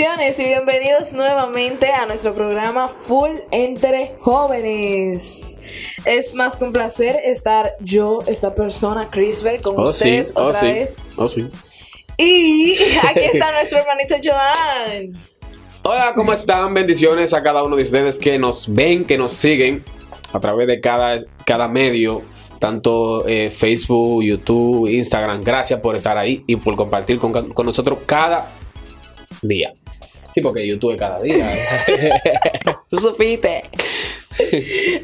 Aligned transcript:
Bendiciones 0.00 0.40
y 0.40 0.44
bienvenidos 0.44 1.12
nuevamente 1.12 1.92
a 1.92 2.06
nuestro 2.06 2.34
programa 2.34 2.88
Full 2.88 3.32
Entre 3.50 4.16
Jóvenes. 4.22 5.58
Es 6.06 6.32
más 6.32 6.56
que 6.56 6.64
un 6.64 6.72
placer 6.72 7.16
estar 7.22 7.74
yo, 7.80 8.22
esta 8.26 8.54
persona, 8.54 9.10
Chrisber, 9.10 9.60
con 9.60 9.78
Oh, 9.78 9.82
ustedes 9.82 10.28
sí, 10.28 10.32
oh, 10.36 10.44
otra 10.44 10.60
sí, 10.60 10.66
vez. 10.66 10.96
oh, 11.16 11.28
sí. 11.28 11.46
Y 12.16 12.76
aquí 13.10 13.26
está 13.30 13.52
nuestro 13.56 13.80
hermanito 13.80 14.14
Joan. 14.24 15.22
Hola, 15.82 16.14
¿cómo 16.16 16.32
están? 16.32 16.72
Bendiciones 16.72 17.34
a 17.34 17.42
cada 17.42 17.62
uno 17.62 17.76
de 17.76 17.82
ustedes 17.82 18.16
que 18.16 18.38
nos 18.38 18.72
ven, 18.72 19.04
que 19.04 19.18
nos 19.18 19.34
siguen 19.34 19.84
a 20.32 20.40
través 20.40 20.66
de 20.66 20.80
cada, 20.80 21.18
cada 21.44 21.68
medio, 21.68 22.22
tanto 22.58 23.28
eh, 23.28 23.50
Facebook, 23.50 24.22
YouTube, 24.22 24.88
Instagram. 24.88 25.42
Gracias 25.42 25.78
por 25.80 25.94
estar 25.94 26.16
ahí 26.16 26.42
y 26.46 26.56
por 26.56 26.74
compartir 26.74 27.18
con, 27.18 27.50
con 27.52 27.66
nosotros 27.66 27.98
cada 28.06 28.50
día. 29.42 29.74
Sí, 30.34 30.40
porque 30.40 30.66
YouTube 30.66 30.96
cada 30.96 31.20
día. 31.20 31.34
Tú 32.88 32.98
supiste. 32.98 33.62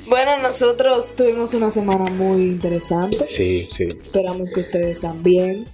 Bueno, 0.06 0.38
nosotros 0.38 1.14
tuvimos 1.16 1.54
una 1.54 1.70
semana 1.70 2.04
muy 2.12 2.42
interesante. 2.42 3.26
Sí, 3.26 3.62
sí. 3.62 3.84
Esperamos 3.84 4.50
que 4.50 4.60
ustedes 4.60 5.00
también. 5.00 5.64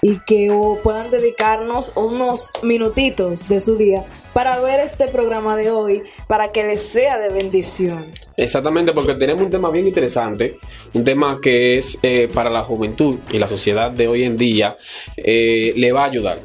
Y 0.00 0.18
que 0.26 0.54
puedan 0.82 1.10
dedicarnos 1.10 1.92
unos 1.96 2.52
minutitos 2.62 3.48
de 3.48 3.58
su 3.58 3.78
día 3.78 4.04
para 4.34 4.60
ver 4.60 4.80
este 4.80 5.08
programa 5.08 5.56
de 5.56 5.70
hoy, 5.70 6.02
para 6.28 6.52
que 6.52 6.62
les 6.62 6.82
sea 6.82 7.18
de 7.18 7.30
bendición. 7.30 8.04
Exactamente, 8.36 8.92
porque 8.92 9.14
tenemos 9.14 9.44
un 9.44 9.50
tema 9.50 9.70
bien 9.70 9.86
interesante, 9.86 10.58
un 10.92 11.04
tema 11.04 11.38
que 11.40 11.78
es 11.78 11.98
eh, 12.02 12.28
para 12.34 12.50
la 12.50 12.62
juventud 12.62 13.16
y 13.30 13.38
la 13.38 13.48
sociedad 13.48 13.90
de 13.90 14.08
hoy 14.08 14.24
en 14.24 14.36
día, 14.36 14.76
eh, 15.16 15.72
le 15.76 15.92
va 15.92 16.02
a 16.02 16.06
ayudar, 16.10 16.40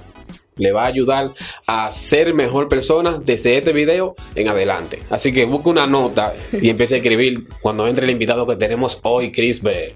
le 0.60 0.72
va 0.72 0.84
a 0.84 0.88
ayudar 0.88 1.32
a 1.68 1.92
ser 1.92 2.34
mejor 2.34 2.70
persona 2.70 3.20
desde 3.24 3.58
este 3.58 3.74
video 3.74 4.16
en 4.36 4.50
adelante. 4.50 5.00
Así 5.10 5.34
que 5.34 5.46
busca 5.46 5.70
una 5.70 5.88
nota 5.88 6.34
y 6.62 6.70
empiece 6.70 6.96
a 6.96 6.98
escribir 7.00 7.46
cuando 7.62 7.88
entre 7.88 8.06
el 8.06 8.12
invitado 8.12 8.46
que 8.46 8.56
tenemos 8.56 9.00
hoy, 9.04 9.32
Chris 9.32 9.62
Bell. 9.64 9.96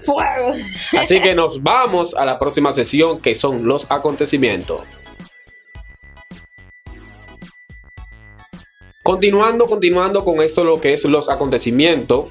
¡Fuego! 0.00 0.52
Así 0.98 1.20
que 1.20 1.34
nos 1.34 1.62
vamos 1.62 2.14
a 2.14 2.26
la 2.26 2.38
próxima 2.38 2.72
sesión 2.72 3.20
que 3.20 3.34
son 3.34 3.66
los 3.66 3.90
acontecimientos. 3.90 4.82
Continuando, 9.02 9.66
continuando 9.66 10.24
con 10.24 10.42
esto, 10.42 10.64
lo 10.64 10.80
que 10.80 10.94
es 10.94 11.04
los 11.04 11.28
acontecimientos. 11.28 12.30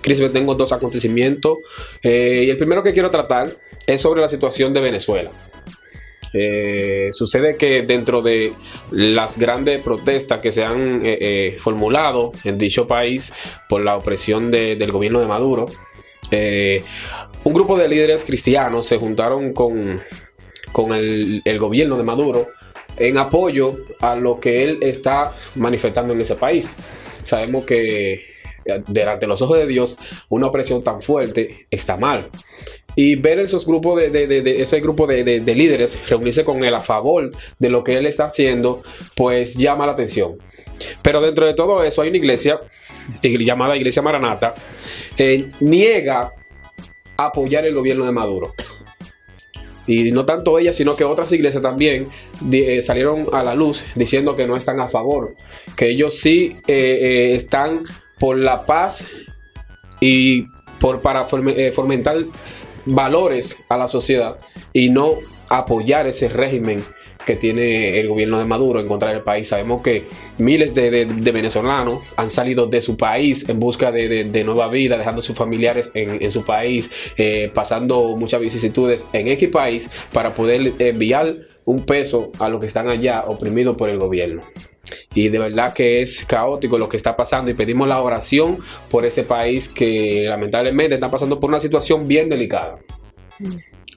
Cris, 0.00 0.20
tengo 0.32 0.54
dos 0.54 0.72
acontecimientos. 0.72 1.58
Eh, 2.02 2.42
y 2.46 2.50
el 2.50 2.56
primero 2.56 2.82
que 2.82 2.92
quiero 2.92 3.10
tratar 3.10 3.48
es 3.86 4.00
sobre 4.00 4.20
la 4.20 4.28
situación 4.28 4.74
de 4.74 4.80
Venezuela. 4.80 5.30
Eh, 6.34 7.08
sucede 7.12 7.56
que 7.56 7.82
dentro 7.82 8.20
de 8.22 8.52
las 8.90 9.38
grandes 9.38 9.80
protestas 9.82 10.40
que 10.42 10.52
se 10.52 10.64
han 10.64 11.04
eh, 11.06 11.18
eh, 11.20 11.56
formulado 11.58 12.32
en 12.44 12.58
dicho 12.58 12.86
país 12.86 13.32
por 13.68 13.82
la 13.82 13.96
opresión 13.96 14.50
de- 14.50 14.76
del 14.76 14.92
gobierno 14.92 15.20
de 15.20 15.26
Maduro, 15.26 15.66
un 17.44 17.54
grupo 17.54 17.78
de 17.78 17.88
líderes 17.88 18.24
cristianos 18.24 18.86
se 18.86 18.98
juntaron 18.98 19.54
con, 19.54 19.98
con 20.72 20.94
el, 20.94 21.42
gobierno 21.58 21.96
de 21.96 22.04
Maduro 22.04 22.46
en 22.98 23.16
apoyo 23.16 23.70
a 24.00 24.14
lo 24.14 24.38
que 24.38 24.62
él 24.64 24.78
está 24.82 25.34
manifestando 25.54 26.12
en 26.12 26.20
ese 26.20 26.34
país. 26.34 26.76
Sabemos 27.22 27.64
que 27.64 28.36
delante 28.86 29.24
de 29.24 29.28
los 29.28 29.40
ojos 29.40 29.56
de 29.56 29.66
Dios 29.66 29.96
una 30.28 30.48
opresión 30.48 30.84
tan 30.84 31.00
fuerte 31.00 31.66
está 31.70 31.96
mal. 31.96 32.28
Y 33.00 33.14
ver 33.14 33.38
esos 33.38 33.64
grupos 33.64 34.00
de, 34.10 34.56
ese 34.60 34.80
grupo 34.80 35.06
de, 35.06 35.22
de- 35.22 35.38
de 35.38 35.54
líderes 35.54 35.96
reunirse 36.08 36.42
con 36.42 36.64
él 36.64 36.74
a 36.74 36.80
favor 36.80 37.30
de 37.56 37.68
lo 37.70 37.84
que 37.84 37.96
él 37.96 38.06
está 38.06 38.24
haciendo, 38.26 38.82
pues 39.14 39.54
llama 39.54 39.86
la 39.86 39.92
atención. 39.92 40.36
Pero 41.00 41.20
dentro 41.20 41.46
de 41.46 41.54
todo 41.54 41.84
eso 41.84 42.02
hay 42.02 42.08
una 42.08 42.18
iglesia 42.18 42.58
ig- 43.22 43.44
llamada 43.44 43.76
Iglesia 43.76 44.02
Maranata, 44.02 44.52
eh, 45.16 45.48
niega 45.60 46.32
apoyar 47.16 47.64
el 47.66 47.74
gobierno 47.76 48.04
de 48.04 48.10
Maduro. 48.10 48.52
Y 49.86 50.10
no 50.10 50.24
tanto 50.26 50.58
ella, 50.58 50.72
sino 50.72 50.96
que 50.96 51.04
otras 51.04 51.30
iglesias 51.32 51.62
también 51.62 52.08
eh, 52.52 52.82
salieron 52.82 53.26
a 53.32 53.44
la 53.44 53.54
luz 53.54 53.84
diciendo 53.94 54.34
que 54.34 54.46
no 54.48 54.56
están 54.56 54.80
a 54.80 54.88
favor, 54.88 55.36
que 55.76 55.88
ellos 55.90 56.18
sí 56.18 56.56
eh, 56.66 57.32
están 57.36 57.84
por 58.18 58.36
la 58.38 58.66
paz 58.66 59.06
y 60.00 60.44
por 60.80 61.00
para 61.00 61.24
fomentar 61.24 62.16
valores 62.88 63.56
a 63.68 63.78
la 63.78 63.88
sociedad 63.88 64.38
y 64.72 64.90
no 64.90 65.12
apoyar 65.48 66.06
ese 66.06 66.28
régimen 66.28 66.82
que 67.24 67.36
tiene 67.36 67.98
el 68.00 68.08
gobierno 68.08 68.38
de 68.38 68.46
Maduro 68.46 68.80
en 68.80 68.86
contra 68.86 69.10
del 69.10 69.22
país. 69.22 69.48
Sabemos 69.48 69.82
que 69.82 70.06
miles 70.38 70.72
de, 70.72 71.04
venezolanos 71.04 72.00
han 72.16 72.30
salido 72.30 72.66
de 72.66 72.80
su 72.80 72.96
país 72.96 73.46
en 73.50 73.60
busca 73.60 73.92
de, 73.92 74.44
nueva 74.44 74.68
vida, 74.68 74.96
dejando 74.96 75.20
sus 75.20 75.36
familiares 75.36 75.90
en, 75.92 76.22
en 76.22 76.30
su 76.30 76.44
país, 76.44 76.90
eh, 77.18 77.50
pasando 77.52 78.16
muchas 78.16 78.40
vicisitudes 78.40 79.06
en 79.12 79.28
X 79.28 79.48
país 79.48 79.90
para 80.10 80.32
poder 80.32 80.72
enviar 80.78 81.34
un 81.66 81.84
peso 81.84 82.32
a 82.38 82.48
los 82.48 82.60
que 82.60 82.66
están 82.66 82.88
allá 82.88 83.24
oprimidos 83.26 83.76
por 83.76 83.90
el 83.90 83.98
gobierno. 83.98 84.40
Y 85.18 85.30
de 85.30 85.40
verdad 85.40 85.74
que 85.74 86.00
es 86.00 86.24
caótico 86.24 86.78
lo 86.78 86.88
que 86.88 86.96
está 86.96 87.16
pasando 87.16 87.50
y 87.50 87.54
pedimos 87.54 87.88
la 87.88 88.00
oración 88.00 88.56
por 88.88 89.04
ese 89.04 89.24
país 89.24 89.68
que 89.68 90.26
lamentablemente 90.28 90.94
está 90.94 91.08
pasando 91.08 91.40
por 91.40 91.50
una 91.50 91.58
situación 91.58 92.06
bien 92.06 92.28
delicada. 92.28 92.78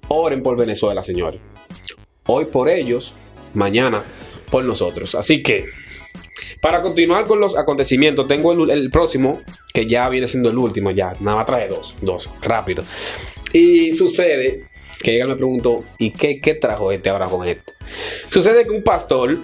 Oren 0.07 0.41
por 0.41 0.57
Venezuela, 0.57 1.03
señores. 1.03 1.39
Hoy 2.25 2.45
por 2.45 2.69
ellos, 2.69 3.13
mañana 3.53 4.01
por 4.49 4.63
nosotros. 4.65 5.13
Así 5.13 5.43
que, 5.43 5.65
para 6.59 6.81
continuar 6.81 7.25
con 7.25 7.39
los 7.39 7.55
acontecimientos, 7.55 8.27
tengo 8.27 8.53
el, 8.53 8.89
próximo, 8.89 9.41
que 9.75 9.85
ya 9.85 10.09
viene 10.09 10.25
siendo 10.25 10.49
el 10.49 10.57
último, 10.57 10.89
ya, 10.89 11.13
nada 11.19 11.37
más 11.37 11.45
trae 11.45 11.67
dos, 11.67 11.95
dos, 12.01 12.31
rápido. 12.41 12.83
Y 13.53 13.93
sucede 13.93 14.63
que 15.03 15.17
ella 15.17 15.27
me 15.27 15.35
preguntó, 15.35 15.83
¿y 15.99 16.09
qué, 16.09 16.39
qué 16.39 16.55
trajo 16.55 16.91
este 16.91 17.11
ahora 17.11 17.27
con 17.27 17.47
esto? 17.47 17.73
Sucede 18.27 18.63
que 18.63 18.71
un 18.71 18.81
pastor 18.81 19.37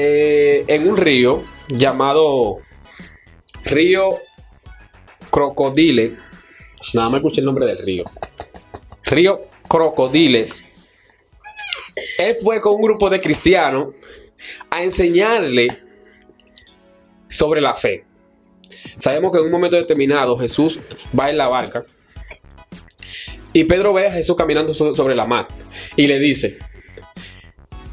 eh, 0.00 0.64
en 0.68 0.88
un 0.88 0.96
río 0.96 1.42
llamado 1.68 2.58
Río 3.64 4.10
Crocodile, 5.30 6.12
nada 6.94 7.08
más 7.10 7.18
escuché 7.18 7.40
el 7.40 7.46
nombre 7.46 7.66
del 7.66 7.78
río, 7.78 8.04
Río 9.02 9.38
Crocodiles, 9.68 10.62
él 12.20 12.36
fue 12.42 12.60
con 12.60 12.76
un 12.76 12.82
grupo 12.82 13.10
de 13.10 13.18
cristianos 13.18 13.94
a 14.70 14.82
enseñarle 14.82 15.66
sobre 17.26 17.60
la 17.60 17.74
fe. 17.74 18.04
Sabemos 18.98 19.32
que 19.32 19.38
en 19.38 19.44
un 19.46 19.50
momento 19.50 19.76
determinado 19.76 20.38
Jesús 20.38 20.78
va 21.18 21.28
en 21.30 21.38
la 21.38 21.48
barca 21.48 21.84
y 23.52 23.64
Pedro 23.64 23.92
ve 23.92 24.06
a 24.06 24.12
Jesús 24.12 24.36
caminando 24.36 24.72
so- 24.74 24.94
sobre 24.94 25.16
la 25.16 25.26
mar 25.26 25.48
y 25.96 26.06
le 26.06 26.18
dice, 26.20 26.58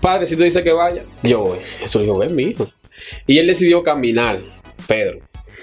Padre, 0.06 0.28
si 0.28 0.36
tú 0.36 0.44
dices 0.44 0.62
que 0.62 0.72
vaya, 0.72 1.04
yo 1.24 1.40
voy. 1.42 1.58
Jesús 1.80 2.04
dijo, 2.04 2.20
ven, 2.20 2.36
mi 2.36 2.44
hijo. 2.44 2.68
Y 3.26 3.40
él 3.40 3.48
decidió 3.48 3.82
caminar, 3.82 4.40
Pedro. 4.88 5.22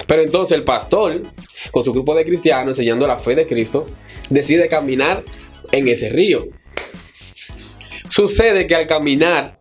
Pero 0.08 0.22
entonces 0.22 0.58
el 0.58 0.64
pastor, 0.64 1.22
con 1.70 1.84
su 1.84 1.92
grupo 1.92 2.12
de 2.16 2.24
cristianos, 2.24 2.76
enseñando 2.76 3.06
la 3.06 3.18
fe 3.18 3.36
de 3.36 3.46
Cristo, 3.46 3.86
decide 4.30 4.68
caminar 4.68 5.22
en 5.70 5.86
ese 5.86 6.08
río. 6.08 6.48
Sucede 8.08 8.66
que 8.66 8.74
al 8.74 8.88
caminar 8.88 9.60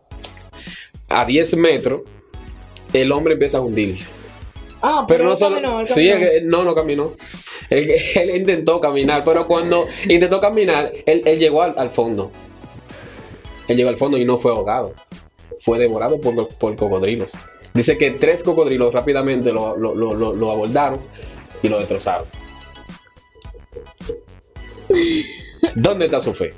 a 1.08 1.24
10 1.26 1.56
metros, 1.58 2.02
el 2.92 3.12
hombre 3.12 3.34
empieza 3.34 3.58
a 3.58 3.60
hundirse. 3.60 4.10
Ah, 4.82 5.04
Pero 5.06 5.18
pero, 5.20 5.30
no 5.30 5.36
solo. 5.36 5.54
caminó, 5.56 5.80
él 5.80 5.86
sí, 5.86 6.08
caminó. 6.08 6.26
él- 6.28 6.36
él- 6.38 6.48
no, 6.48 6.64
no 6.64 6.74
caminó. 6.74 7.12
Él, 7.70 7.88
él 8.16 8.36
intentó 8.36 8.80
caminar, 8.80 9.22
pero 9.22 9.46
cuando 9.46 9.84
intentó 10.08 10.40
caminar, 10.40 10.92
él, 11.06 11.22
él 11.24 11.38
llegó 11.38 11.62
al, 11.62 11.74
al 11.78 11.90
fondo. 11.90 12.32
Él 13.72 13.76
llegó 13.78 13.88
al 13.90 13.96
fondo 13.96 14.16
y 14.18 14.24
no 14.24 14.36
fue 14.36 14.52
ahogado. 14.52 14.94
Fue 15.60 15.78
devorado 15.78 16.20
por, 16.20 16.48
por 16.58 16.76
cocodrilos. 16.76 17.32
Dice 17.74 17.96
que 17.98 18.10
tres 18.12 18.42
cocodrilos 18.42 18.92
rápidamente 18.92 19.50
lo, 19.52 19.76
lo- 19.76 19.94
lo- 19.94 20.50
abordaron 20.50 21.00
y 21.62 21.68
lo 21.68 21.78
destrozaron. 21.78 22.26
¿Dónde 25.74 26.06
está 26.06 26.20
su 26.20 26.34
fe? 26.34 26.50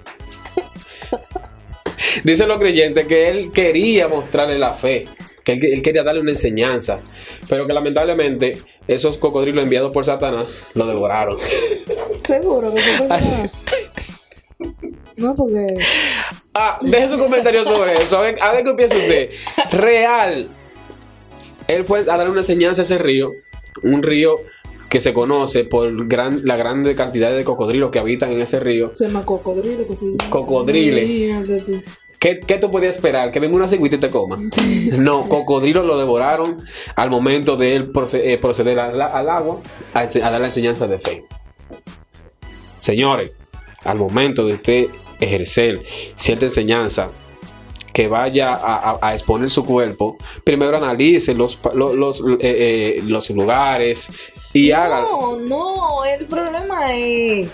Dice 2.25 2.46
los 2.46 2.58
creyentes 2.58 3.06
que 3.06 3.28
él 3.28 3.50
quería 3.52 4.08
mostrarle 4.08 4.58
la 4.58 4.72
fe, 4.72 5.06
que 5.44 5.52
él, 5.52 5.64
él 5.64 5.82
quería 5.82 6.02
darle 6.02 6.20
una 6.20 6.31
enseñanza, 6.31 7.00
pero 7.49 7.67
que 7.67 7.72
lamentablemente 7.72 8.58
esos 8.88 9.19
cocodrilos 9.19 9.64
enviados 9.64 9.93
por 9.93 10.05
Satanás 10.05 10.46
lo 10.75 10.87
devoraron. 10.87 11.37
Seguro 12.22 12.72
que 12.72 12.81
personal. 12.99 13.50
No, 15.17 15.34
porque. 15.34 15.76
Ah, 16.54 16.78
deje 16.80 17.08
su 17.08 17.18
comentario 17.18 17.64
sobre 17.64 17.94
eso. 17.94 18.18
A 18.18 18.20
ver, 18.22 18.40
a 18.40 18.52
ver 18.52 18.64
qué 18.64 18.74
piensa 18.74 18.96
usted. 18.96 19.30
Real. 19.72 20.48
Él 21.66 21.84
fue 21.84 22.00
a 22.00 22.04
darle 22.04 22.30
una 22.30 22.40
enseñanza 22.40 22.82
a 22.82 22.84
ese 22.84 22.98
río. 22.98 23.32
Un 23.82 24.02
río 24.02 24.36
que 24.88 25.00
se 25.00 25.12
conoce 25.12 25.64
por 25.64 26.06
gran, 26.06 26.42
la 26.44 26.56
grande 26.56 26.94
cantidad 26.94 27.34
de 27.34 27.42
cocodrilos 27.42 27.90
que 27.90 27.98
habitan 27.98 28.30
en 28.30 28.40
ese 28.40 28.60
río. 28.60 28.92
Se 28.94 29.06
llama 29.06 29.24
cocodrile, 29.26 29.84
que 29.84 29.96
sí. 29.96 30.16
Cocodrile. 30.30 31.02
Imagínate 31.02 31.60
tú. 31.60 31.82
¿Qué, 32.20 32.38
qué 32.38 32.58
tú 32.58 32.70
podías 32.70 32.94
esperar? 32.94 33.32
¿Que 33.32 33.40
venga 33.40 33.56
una 33.56 33.68
cigüita 33.68 33.96
y 33.96 33.98
te 33.98 34.08
coma? 34.08 34.38
No, 34.96 35.28
cocodrilos 35.28 35.84
lo 35.84 35.98
devoraron 35.98 36.62
al 36.94 37.10
momento 37.10 37.56
de 37.56 37.74
él 37.74 37.92
eh, 38.14 38.38
proceder 38.40 38.78
al, 38.78 39.02
al 39.02 39.28
agua 39.28 39.60
a, 39.92 40.00
a 40.00 40.06
dar 40.06 40.40
la 40.40 40.46
enseñanza 40.46 40.86
de 40.86 40.98
fe. 40.98 41.24
Señores, 42.78 43.34
al 43.84 43.98
momento 43.98 44.46
de 44.46 44.54
usted 44.54 44.86
ejercer 45.20 45.82
cierta 46.16 46.46
enseñanza 46.46 47.11
que 47.93 48.08
vaya 48.08 48.52
a, 48.55 48.90
a- 48.90 48.99
a 49.00 49.12
exponer 49.14 49.49
su 49.50 49.64
cuerpo, 49.64 50.19
primero 50.43 50.76
analice 50.76 51.32
los, 51.34 51.58
los, 51.75 52.20
eh, 52.20 52.37
eh, 52.40 53.02
los 53.06 53.31
lugares 53.31 54.11
y 54.52 54.72
haga. 54.72 55.00
No, 55.02 55.37
no, 55.38 56.05
el 56.05 56.26
problema 56.26 56.93
es, 56.93 57.49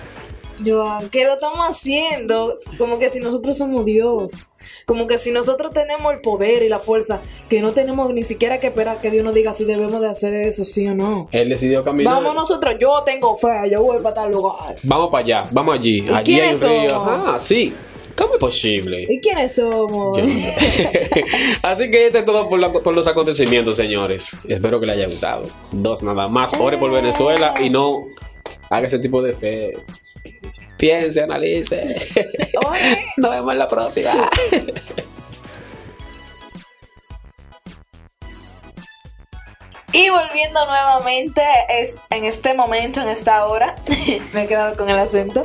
Joan, 0.64 1.08
que 1.10 1.24
lo 1.24 1.34
estamos 1.34 1.58
haciendo 1.66 2.58
como 2.78 2.98
que 2.98 3.08
si 3.08 3.20
nosotros 3.20 3.56
somos 3.56 3.84
Dios, 3.84 4.48
como 4.86 5.06
que 5.06 5.18
si 5.18 5.30
nosotros 5.30 5.72
tenemos 5.72 6.12
el 6.12 6.20
poder 6.20 6.62
y 6.62 6.68
la 6.68 6.78
fuerza, 6.78 7.20
que 7.48 7.60
no 7.62 7.72
tenemos 7.72 8.12
ni 8.12 8.22
siquiera 8.22 8.60
que 8.60 8.68
esperar 8.68 9.00
que 9.00 9.10
Dios 9.10 9.24
nos 9.24 9.34
diga 9.34 9.52
si 9.52 9.64
debemos 9.64 10.00
de 10.00 10.08
hacer 10.08 10.34
eso, 10.34 10.64
sí 10.64 10.86
o 10.88 10.94
no. 10.94 11.28
Él 11.32 11.48
decidió 11.48 11.82
caminar. 11.82 12.14
Vamos 12.14 12.34
nosotros, 12.34 12.74
yo 12.78 13.02
tengo 13.04 13.36
fe, 13.36 13.48
yo 13.70 13.82
voy 13.82 13.98
para 14.02 14.14
tal 14.14 14.30
lugar. 14.32 14.76
Vamos 14.82 15.08
para 15.10 15.24
allá, 15.24 15.48
vamos 15.52 15.74
allí. 15.78 16.00
Allí 16.00 16.10
hay 16.10 16.16
un 16.18 16.22
quiénes 16.24 16.62
río. 16.62 16.90
somos? 16.90 17.08
Ah, 17.26 17.38
sí. 17.38 17.74
¿Cómo 18.16 18.34
es 18.34 18.40
posible? 18.40 19.06
¿Y 19.08 19.18
quiénes 19.20 19.54
somos? 19.54 20.18
Yo 20.18 20.24
no 20.24 20.28
sé. 20.28 21.24
Así 21.62 21.90
que 21.90 22.08
este 22.08 22.18
es 22.18 22.24
todo 22.26 22.48
por, 22.50 22.58
la- 22.58 22.70
por 22.70 22.94
los 22.94 23.06
acontecimientos, 23.06 23.76
señores. 23.76 24.36
Espero 24.46 24.78
que 24.78 24.84
les 24.86 24.96
haya 24.96 25.06
gustado. 25.06 25.48
Dos 25.72 26.02
nada 26.02 26.28
más. 26.28 26.52
Ore 26.60 26.76
por 26.76 26.90
Venezuela 26.90 27.54
y 27.62 27.70
no 27.70 28.08
haga 28.68 28.86
ese 28.86 28.98
tipo 28.98 29.22
de 29.22 29.32
fe. 29.32 29.72
Piense, 30.80 31.20
analice. 31.20 31.84
Nos 33.18 33.30
vemos 33.30 33.52
en 33.52 33.58
la 33.58 33.68
próxima. 33.68 34.30
Y 39.92 40.08
volviendo 40.08 40.64
nuevamente 40.64 41.42
es, 41.68 41.96
en 42.08 42.24
este 42.24 42.54
momento, 42.54 43.02
en 43.02 43.08
esta 43.08 43.44
hora, 43.44 43.76
me 44.32 44.44
he 44.44 44.46
quedado 44.46 44.74
con 44.74 44.88
el 44.88 44.98
acento, 44.98 45.44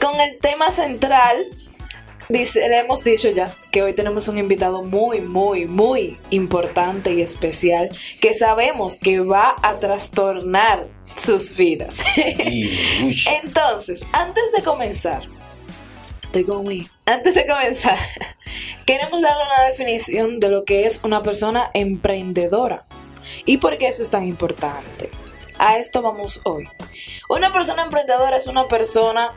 con 0.00 0.20
el 0.20 0.38
tema 0.38 0.70
central, 0.70 1.44
dice, 2.28 2.68
le 2.68 2.78
hemos 2.78 3.02
dicho 3.04 3.28
ya 3.30 3.54
que 3.70 3.82
hoy 3.82 3.92
tenemos 3.94 4.28
un 4.28 4.38
invitado 4.38 4.82
muy, 4.82 5.20
muy, 5.20 5.66
muy 5.66 6.18
importante 6.30 7.12
y 7.12 7.22
especial 7.22 7.88
que 8.20 8.34
sabemos 8.34 8.98
que 8.98 9.20
va 9.20 9.56
a 9.62 9.78
trastornar 9.78 10.86
sus 11.16 11.56
vidas. 11.56 12.00
Entonces, 13.42 14.04
antes 14.12 14.44
de 14.56 14.62
comenzar, 14.62 15.22
estoy 16.24 16.44
como 16.44 16.62
muy- 16.64 16.88
Antes 17.06 17.34
de 17.34 17.46
comenzar, 17.46 17.98
queremos 18.86 19.22
darle 19.22 19.42
una 19.44 19.64
definición 19.68 20.38
de 20.38 20.48
lo 20.50 20.64
que 20.64 20.86
es 20.86 21.00
una 21.02 21.22
persona 21.22 21.70
emprendedora 21.74 22.86
y 23.44 23.58
por 23.58 23.78
qué 23.78 23.88
eso 23.88 24.02
es 24.02 24.10
tan 24.10 24.26
importante. 24.26 25.10
A 25.58 25.78
esto 25.78 26.02
vamos 26.02 26.40
hoy. 26.44 26.68
Una 27.28 27.52
persona 27.52 27.82
emprendedora 27.82 28.36
es 28.36 28.46
una 28.46 28.68
persona 28.68 29.32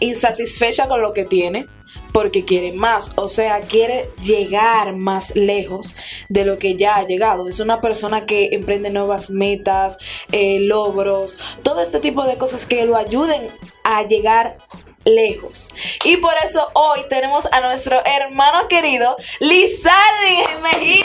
insatisfecha 0.00 0.88
con 0.88 1.02
lo 1.02 1.12
que 1.12 1.24
tiene 1.24 1.66
porque 2.12 2.44
quiere 2.44 2.72
más, 2.72 3.12
o 3.16 3.26
sea, 3.26 3.60
quiere 3.62 4.08
llegar 4.24 4.94
más 4.94 5.34
lejos 5.34 5.94
de 6.28 6.44
lo 6.44 6.60
que 6.60 6.76
ya 6.76 6.96
ha 6.96 7.06
llegado. 7.06 7.48
Es 7.48 7.58
una 7.58 7.80
persona 7.80 8.24
que 8.24 8.50
emprende 8.52 8.90
nuevas 8.90 9.30
metas, 9.30 9.98
eh, 10.30 10.60
logros, 10.60 11.36
todo 11.64 11.80
este 11.80 11.98
tipo 11.98 12.24
de 12.24 12.36
cosas 12.36 12.66
que 12.66 12.86
lo 12.86 12.96
ayuden 12.96 13.48
a 13.82 14.04
llegar 14.04 14.58
lejos. 15.04 15.70
Y 16.04 16.16
por 16.18 16.34
eso 16.42 16.66
hoy 16.74 17.00
tenemos 17.08 17.46
a 17.52 17.60
nuestro 17.60 18.00
hermano 18.04 18.68
querido 18.68 19.16
Lizardi 19.40 20.38
Mejía. 20.62 21.04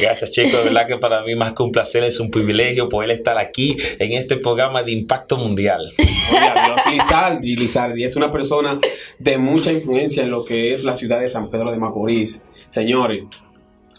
Gracias 0.00 0.30
chicos, 0.32 0.52
de 0.52 0.64
verdad 0.64 0.86
que 0.86 0.96
para 0.96 1.22
mí 1.22 1.36
más 1.36 1.52
que 1.52 1.62
un 1.62 1.70
placer 1.70 2.02
es 2.04 2.18
un 2.18 2.30
privilegio 2.30 2.88
poder 2.88 3.10
estar 3.10 3.38
aquí 3.38 3.76
en 3.98 4.12
este 4.12 4.36
programa 4.36 4.82
de 4.82 4.92
impacto 4.92 5.36
mundial. 5.36 5.92
Dios. 5.96 6.80
Lizardi, 6.90 7.56
Lizardi 7.56 8.04
es 8.04 8.16
una 8.16 8.30
persona 8.30 8.78
de 9.18 9.38
mucha 9.38 9.72
influencia 9.72 10.22
en 10.22 10.30
lo 10.30 10.44
que 10.44 10.72
es 10.72 10.82
la 10.82 10.96
ciudad 10.96 11.20
de 11.20 11.28
San 11.28 11.48
Pedro 11.48 11.70
de 11.70 11.78
Macorís. 11.78 12.42
Señores, 12.68 13.24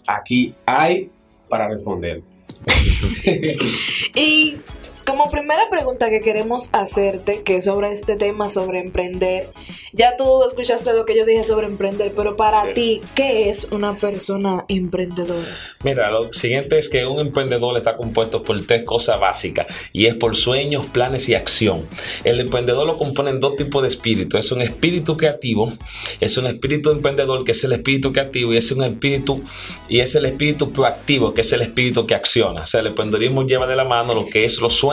aquí 0.07 0.53
hay 0.65 1.09
para 1.47 1.67
responder. 1.67 2.21
Y 4.15 4.57
como 5.03 5.29
primera 5.29 5.69
pregunta 5.69 6.09
que 6.09 6.21
queremos 6.21 6.69
hacerte, 6.71 7.41
que 7.44 7.57
es 7.57 7.65
sobre 7.65 7.91
este 7.91 8.15
tema, 8.15 8.50
sobre 8.50 8.79
emprender, 8.79 9.50
ya 9.91 10.15
tú 10.17 10.44
escuchaste 10.45 10.94
lo 10.94 11.05
que 11.05 11.15
yo 11.17 11.25
dije 11.25 11.44
sobre 11.44 11.67
emprender, 11.67 12.13
pero 12.15 12.35
para 12.35 12.63
Sí. 12.63 12.69
ti, 12.73 13.01
¿qué 13.15 13.50
es 13.50 13.67
una 13.71 13.95
persona 13.97 14.65
emprendedora? 14.67 15.47
Mira, 15.83 16.09
lo 16.11 16.31
siguiente 16.31 16.77
es 16.77 16.89
que 16.89 17.05
un 17.05 17.19
emprendedor 17.19 17.75
está 17.77 17.97
compuesto 17.97 18.44
por 18.44 18.59
tres 18.65 18.83
cosas 18.85 19.19
básicas 19.19 19.67
y 19.91 20.05
es 20.05 20.15
por 20.15 20.35
sueños, 20.35 20.85
planes 20.85 21.27
y 21.29 21.35
acción. 21.35 21.85
El 22.23 22.39
emprendedor 22.39 22.88
lo 22.88 22.97
componen 22.97 23.39
dos 23.39 23.55
tipos 23.57 23.81
de 23.81 23.89
espíritu. 23.89 24.38
Es 24.38 24.51
un 24.51 24.61
espíritu 24.61 25.17
creativo, 25.17 25.73
es 26.19 26.38
un 26.38 26.47
espíritu 26.47 26.91
emprendedor 26.91 27.44
que 27.44 27.51
es 27.51 27.63
el 27.63 27.73
espíritu 27.73 28.13
creativo 28.13 28.53
y 28.53 28.57
es 28.57 28.71
un 28.71 28.83
espíritu 28.83 29.44
y 29.89 30.00
es 30.00 30.15
el 30.15 30.25
espíritu 30.25 30.71
proactivo 30.71 31.33
que 31.33 31.41
es 31.41 31.51
el 31.53 31.61
espíritu 31.61 32.05
que 32.07 32.15
acciona. 32.15 32.61
O 32.61 32.65
sea, 32.65 32.79
el 32.81 32.88
emprendedorismo 32.88 33.45
lleva 33.45 33.67
de 33.67 33.75
la 33.75 33.83
mano 33.83 34.13
lo 34.13 34.25
que 34.25 34.45
es 34.45 34.61
los 34.61 34.73
sueños 34.73 34.92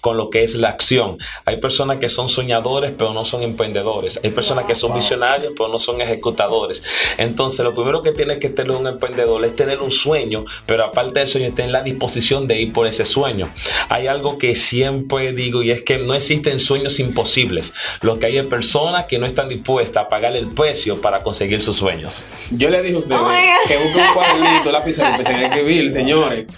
con 0.00 0.16
lo 0.16 0.30
que 0.30 0.42
es 0.42 0.54
la 0.54 0.68
acción. 0.68 1.18
Hay 1.44 1.58
personas 1.58 1.98
que 1.98 2.08
son 2.08 2.28
soñadores 2.28 2.92
pero 2.96 3.12
no 3.12 3.24
son 3.24 3.42
emprendedores. 3.42 4.20
Hay 4.22 4.30
personas 4.30 4.64
que 4.64 4.74
son 4.74 4.94
visionarios 4.94 5.52
pero 5.56 5.68
no 5.68 5.78
son 5.78 6.00
ejecutadores. 6.00 6.82
Entonces, 7.18 7.64
lo 7.64 7.74
primero 7.74 8.02
que 8.02 8.12
tiene 8.12 8.38
que 8.38 8.48
tener 8.50 8.72
un 8.72 8.86
emprendedor 8.86 9.44
es 9.44 9.56
tener 9.56 9.80
un 9.80 9.90
sueño, 9.90 10.44
pero 10.66 10.84
aparte 10.84 11.20
del 11.20 11.28
sueño, 11.28 11.52
tener 11.54 11.70
la 11.70 11.82
disposición 11.82 12.46
de 12.46 12.60
ir 12.60 12.72
por 12.72 12.86
ese 12.86 13.04
sueño. 13.04 13.52
Hay 13.88 14.06
algo 14.06 14.38
que 14.38 14.54
siempre 14.54 15.32
digo 15.32 15.62
y 15.62 15.70
es 15.70 15.82
que 15.82 15.98
no 15.98 16.14
existen 16.14 16.60
sueños 16.60 17.00
imposibles. 17.00 17.72
Lo 18.00 18.18
que 18.18 18.26
hay 18.26 18.38
es 18.38 18.46
personas 18.46 19.06
que 19.06 19.18
no 19.18 19.26
están 19.26 19.48
dispuestas 19.48 20.04
a 20.04 20.08
pagar 20.08 20.36
el 20.36 20.48
precio 20.48 21.00
para 21.00 21.20
conseguir 21.20 21.62
sus 21.62 21.76
sueños. 21.76 22.24
Yo 22.50 22.70
le 22.70 22.82
dije 22.82 22.96
a 22.96 22.98
ustedes 22.98 23.20
Oh 23.20 23.28
que 23.68 23.76
busquen 23.76 24.06
un 24.06 24.14
cuadernito, 24.14 24.72
lápiz 24.72 24.98
y 24.98 25.02
empecé 25.02 25.32
a 25.34 25.46
escribir, 25.46 25.90
señores. 25.90 26.46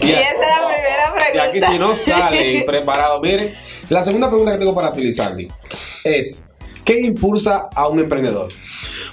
Y 0.00 0.10
esa 0.10 0.20
es 0.20 0.36
la 0.38 0.68
primera 0.68 1.12
De 1.12 1.20
pregunta. 1.20 1.44
aquí 1.44 1.60
si 1.60 1.78
no 1.78 1.94
sale 1.94 2.29
preparado. 2.66 3.20
Mire, 3.20 3.54
la 3.88 4.02
segunda 4.02 4.28
pregunta 4.28 4.52
que 4.52 4.58
tengo 4.58 4.74
para 4.74 4.92
ti, 4.92 5.02
Lizardi, 5.02 5.48
es 6.04 6.46
¿qué 6.84 7.00
impulsa 7.00 7.68
a 7.74 7.88
un 7.88 7.98
emprendedor? 8.00 8.48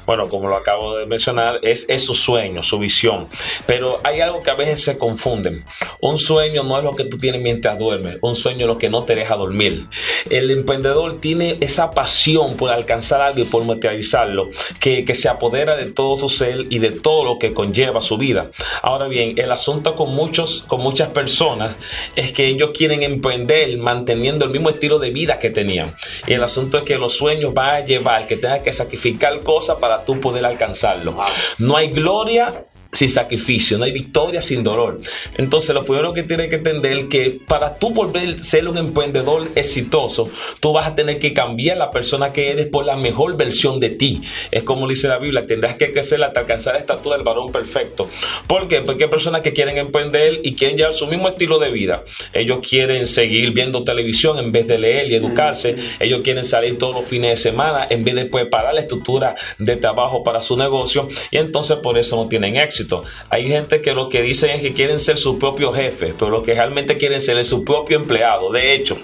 Bueno, 0.07 0.25
como 0.27 0.47
lo 0.47 0.55
acabo 0.55 0.97
de 0.97 1.05
mencionar, 1.05 1.59
es, 1.63 1.85
es 1.89 2.05
su 2.05 2.15
sueño, 2.15 2.63
su 2.63 2.79
visión. 2.79 3.27
Pero 3.65 3.99
hay 4.03 4.21
algo 4.21 4.41
que 4.41 4.49
a 4.49 4.55
veces 4.55 4.81
se 4.81 4.97
confunden. 4.97 5.65
Un 5.99 6.17
sueño 6.17 6.63
no 6.63 6.77
es 6.77 6.83
lo 6.85 6.95
que 6.95 7.03
tú 7.03 7.17
tienes 7.17 7.41
mientras 7.41 7.77
duermes, 7.77 8.17
un 8.21 8.35
sueño 8.35 8.61
es 8.61 8.67
lo 8.67 8.77
que 8.77 8.89
no 8.89 9.03
te 9.03 9.15
deja 9.15 9.35
dormir. 9.35 9.85
El 10.29 10.49
emprendedor 10.49 11.19
tiene 11.19 11.57
esa 11.59 11.91
pasión 11.91 12.55
por 12.55 12.71
alcanzar 12.71 13.21
algo 13.21 13.41
y 13.41 13.43
por 13.43 13.65
materializarlo, 13.65 14.49
que, 14.79 15.03
que 15.03 15.13
se 15.13 15.27
apodera 15.27 15.75
de 15.75 15.91
todo 15.91 16.15
su 16.15 16.29
ser 16.29 16.67
y 16.69 16.79
de 16.79 16.91
todo 16.91 17.25
lo 17.25 17.37
que 17.37 17.53
conlleva 17.53 18.01
su 18.01 18.17
vida. 18.17 18.49
Ahora 18.81 19.09
bien, 19.09 19.33
el 19.37 19.51
asunto 19.51 19.95
con, 19.95 20.15
muchos, 20.15 20.61
con 20.61 20.79
muchas 20.79 21.09
personas 21.09 21.75
es 22.15 22.31
que 22.31 22.47
ellos 22.47 22.71
quieren 22.73 23.03
emprender 23.03 23.77
manteniendo 23.77 24.45
el 24.45 24.51
mismo 24.51 24.69
estilo 24.69 24.99
de 24.99 25.11
vida 25.11 25.37
que 25.37 25.49
tenían. 25.49 25.93
Y 26.27 26.33
el 26.33 26.43
asunto 26.43 26.77
es 26.77 26.83
que 26.83 26.97
los 26.97 27.13
sueños 27.13 27.53
van 27.53 27.75
a 27.75 27.85
llevar 27.85 28.25
que 28.25 28.37
tengas 28.37 28.63
que 28.63 28.71
sacrificar 28.71 29.41
cosas 29.41 29.75
para 29.77 29.96
tú 30.05 30.19
poder 30.19 30.45
alcanzarlo. 30.45 31.15
No 31.57 31.77
hay 31.77 31.89
gloria 31.89 32.65
sin 32.97 33.09
sacrificio, 33.09 33.77
no 33.77 33.83
hay 33.83 33.91
victoria 33.91 34.41
sin 34.41 34.63
dolor. 34.63 34.97
Entonces, 35.37 35.75
lo 35.75 35.85
primero 35.85 36.13
que 36.13 36.23
tienes 36.23 36.49
que 36.49 36.55
entender 36.55 36.93
es 36.93 37.05
que 37.05 37.39
para 37.47 37.75
tú 37.75 37.91
volver 37.91 38.37
a 38.39 38.43
ser 38.43 38.67
un 38.67 38.79
emprendedor 38.79 39.49
exitoso, 39.53 40.31
tú 40.59 40.73
vas 40.73 40.87
a 40.87 40.95
tener 40.95 41.19
que 41.19 41.31
cambiar 41.31 41.77
la 41.77 41.91
persona 41.91 42.33
que 42.33 42.49
eres 42.49 42.65
por 42.65 42.85
la 42.85 42.95
mejor 42.95 43.37
versión 43.37 43.79
de 43.79 43.91
ti. 43.91 44.23
Es 44.49 44.63
como 44.63 44.87
dice 44.87 45.07
la 45.07 45.19
Biblia, 45.19 45.45
tendrás 45.45 45.75
que 45.75 45.93
crecer 45.93 46.23
hasta 46.23 46.39
alcanzar 46.39 46.73
la 46.73 46.79
estatura 46.79 47.17
del 47.17 47.23
varón 47.23 47.51
perfecto. 47.51 48.09
¿Por 48.47 48.67
qué? 48.67 48.81
Porque 48.81 49.03
hay 49.03 49.09
personas 49.11 49.41
que 49.41 49.53
quieren 49.53 49.77
emprender 49.77 50.39
y 50.43 50.55
quieren 50.55 50.75
llevar 50.75 50.95
su 50.95 51.05
mismo 51.05 51.27
estilo 51.27 51.59
de 51.59 51.69
vida. 51.69 52.03
Ellos 52.33 52.59
quieren 52.67 53.05
seguir 53.05 53.51
viendo 53.51 53.83
televisión 53.83 54.39
en 54.39 54.51
vez 54.51 54.65
de 54.65 54.79
leer 54.79 55.11
y 55.11 55.15
educarse. 55.15 55.75
Ellos 55.99 56.21
quieren 56.23 56.45
salir 56.45 56.79
todos 56.79 56.95
los 56.95 57.05
fines 57.05 57.29
de 57.29 57.37
semana 57.37 57.85
en 57.91 58.03
vez 58.03 58.15
de 58.15 58.25
preparar 58.25 58.73
la 58.73 58.81
estructura 58.81 59.35
de 59.59 59.75
trabajo 59.75 60.23
para 60.23 60.41
su 60.41 60.57
negocio 60.57 61.07
y 61.29 61.37
entonces 61.37 61.77
por 61.77 61.99
eso 61.99 62.15
no 62.15 62.27
tienen 62.27 62.55
éxito. 62.55 62.86
Hay 63.29 63.47
gente 63.47 63.81
que 63.81 63.93
lo 63.93 64.09
que 64.09 64.21
dicen 64.21 64.51
es 64.51 64.61
que 64.61 64.73
quieren 64.73 64.99
ser 64.99 65.17
su 65.17 65.39
propio 65.39 65.73
jefe, 65.73 66.13
pero 66.17 66.29
lo 66.31 66.43
que 66.43 66.53
realmente 66.53 66.97
quieren 66.97 67.21
ser 67.21 67.37
es 67.37 67.47
su 67.47 67.63
propio 67.63 67.97
empleado. 67.97 68.51
De 68.51 68.73
hecho, 68.73 68.97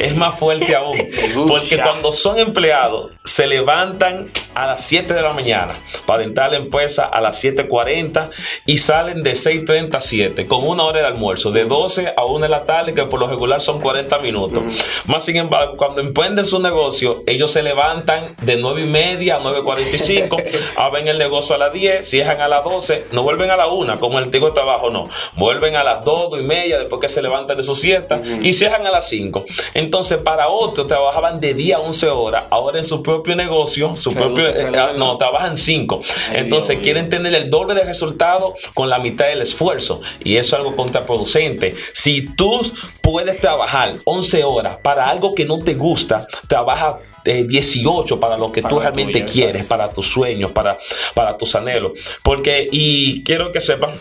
es 0.00 0.14
más 0.16 0.38
fuerte 0.38 0.74
aún, 0.74 0.98
porque 1.48 1.78
cuando 1.78 2.12
son 2.12 2.38
empleados, 2.38 3.12
se 3.24 3.46
levantan 3.46 4.28
a 4.54 4.66
las 4.66 4.84
7 4.84 5.14
de 5.14 5.22
la 5.22 5.32
mañana 5.32 5.74
para 6.06 6.22
entrar 6.22 6.48
a 6.48 6.50
la 6.50 6.56
empresa 6.56 7.04
a 7.04 7.20
las 7.20 7.42
7.40 7.42 8.30
y 8.66 8.78
salen 8.78 9.22
de 9.22 9.32
6.30 9.32 9.94
a 9.94 10.00
7 10.00 10.46
con 10.46 10.66
una 10.66 10.84
hora 10.84 11.00
de 11.00 11.06
almuerzo, 11.06 11.50
de 11.50 11.64
12 11.64 12.14
a 12.16 12.24
1 12.24 12.40
de 12.40 12.48
la 12.48 12.64
tarde, 12.64 12.94
que 12.94 13.04
por 13.04 13.20
lo 13.20 13.28
regular 13.28 13.60
son 13.60 13.80
40 13.80 14.18
minutos. 14.18 14.62
Más 15.06 15.24
sin 15.24 15.36
embargo, 15.36 15.76
cuando 15.76 16.00
emprenden 16.00 16.44
su 16.44 16.60
negocio, 16.60 17.22
ellos 17.26 17.50
se 17.50 17.62
levantan 17.62 18.36
de 18.42 18.56
9 18.56 18.82
y 18.82 18.86
media 18.86 19.36
a 19.36 19.40
9.45, 19.40 20.44
abren 20.76 21.08
el 21.08 21.18
negocio 21.18 21.54
a 21.54 21.58
las 21.58 21.72
10, 21.72 22.06
cierran 22.06 22.40
a 22.40 22.48
las 22.48 22.64
12, 22.64 23.01
no 23.10 23.22
vuelven 23.22 23.50
a 23.50 23.56
la 23.56 23.66
1 23.66 23.98
como 24.00 24.18
el 24.18 24.24
antiguo 24.24 24.52
trabajo, 24.52 24.90
no, 24.90 25.08
vuelven 25.36 25.76
a 25.76 25.84
las 25.84 26.04
2, 26.04 26.30
2 26.30 26.40
y 26.40 26.44
media 26.44 26.78
después 26.78 27.00
que 27.00 27.08
se 27.08 27.22
levantan 27.22 27.56
de 27.56 27.62
su 27.62 27.74
siesta 27.74 28.20
y 28.42 28.52
cierran 28.52 28.86
a 28.86 28.90
las 28.90 29.08
5. 29.08 29.44
Entonces, 29.74 30.18
para 30.18 30.48
otros 30.48 30.86
trabajaban 30.86 31.40
de 31.40 31.54
día 31.54 31.76
a 31.76 31.80
11 31.80 32.08
horas, 32.08 32.44
ahora 32.50 32.78
en 32.78 32.84
su 32.84 33.02
propio 33.02 33.34
negocio, 33.34 33.94
su 33.96 34.14
propio, 34.14 34.48
eh, 34.48 34.72
ah, 34.76 34.92
no, 34.96 35.16
trabajan 35.16 35.56
5. 35.56 36.00
Entonces, 36.34 36.78
quieren 36.82 37.10
tener 37.10 37.34
el 37.34 37.50
doble 37.50 37.74
de 37.74 37.84
resultado 37.84 38.54
con 38.74 38.88
la 38.88 38.98
mitad 38.98 39.26
del 39.26 39.42
esfuerzo 39.42 40.00
y 40.22 40.36
eso 40.36 40.56
es 40.56 40.60
algo 40.60 40.76
contraproducente. 40.76 41.74
Si 41.92 42.34
tú 42.34 42.62
puedes 43.02 43.40
trabajar 43.40 43.96
11 44.04 44.44
horas 44.44 44.76
para 44.82 45.08
algo 45.08 45.34
que 45.34 45.44
no 45.44 45.62
te 45.62 45.74
gusta, 45.74 46.26
trabaja 46.48 46.98
18 47.24 48.20
para 48.20 48.36
lo 48.36 48.50
que 48.50 48.62
tú 48.62 48.80
realmente 48.80 49.24
quieres, 49.24 49.66
para 49.68 49.92
tus 49.92 50.06
sueños, 50.06 50.50
para, 50.52 50.78
para 51.14 51.36
tus 51.36 51.54
anhelos. 51.54 51.92
Porque, 52.22 52.68
y 52.70 53.22
quiero 53.24 53.52
que 53.52 53.60
sepan 53.60 53.92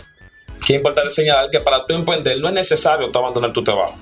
que 0.66 0.74
es 0.74 0.78
importante 0.78 1.10
señalar 1.10 1.50
que 1.50 1.60
para 1.60 1.86
tú 1.86 1.96
emprender 1.96 2.40
no 2.40 2.48
es 2.48 2.54
necesario 2.54 3.10
tú 3.10 3.20
abandonar 3.20 3.52
tu 3.52 3.64
trabajo. 3.64 3.96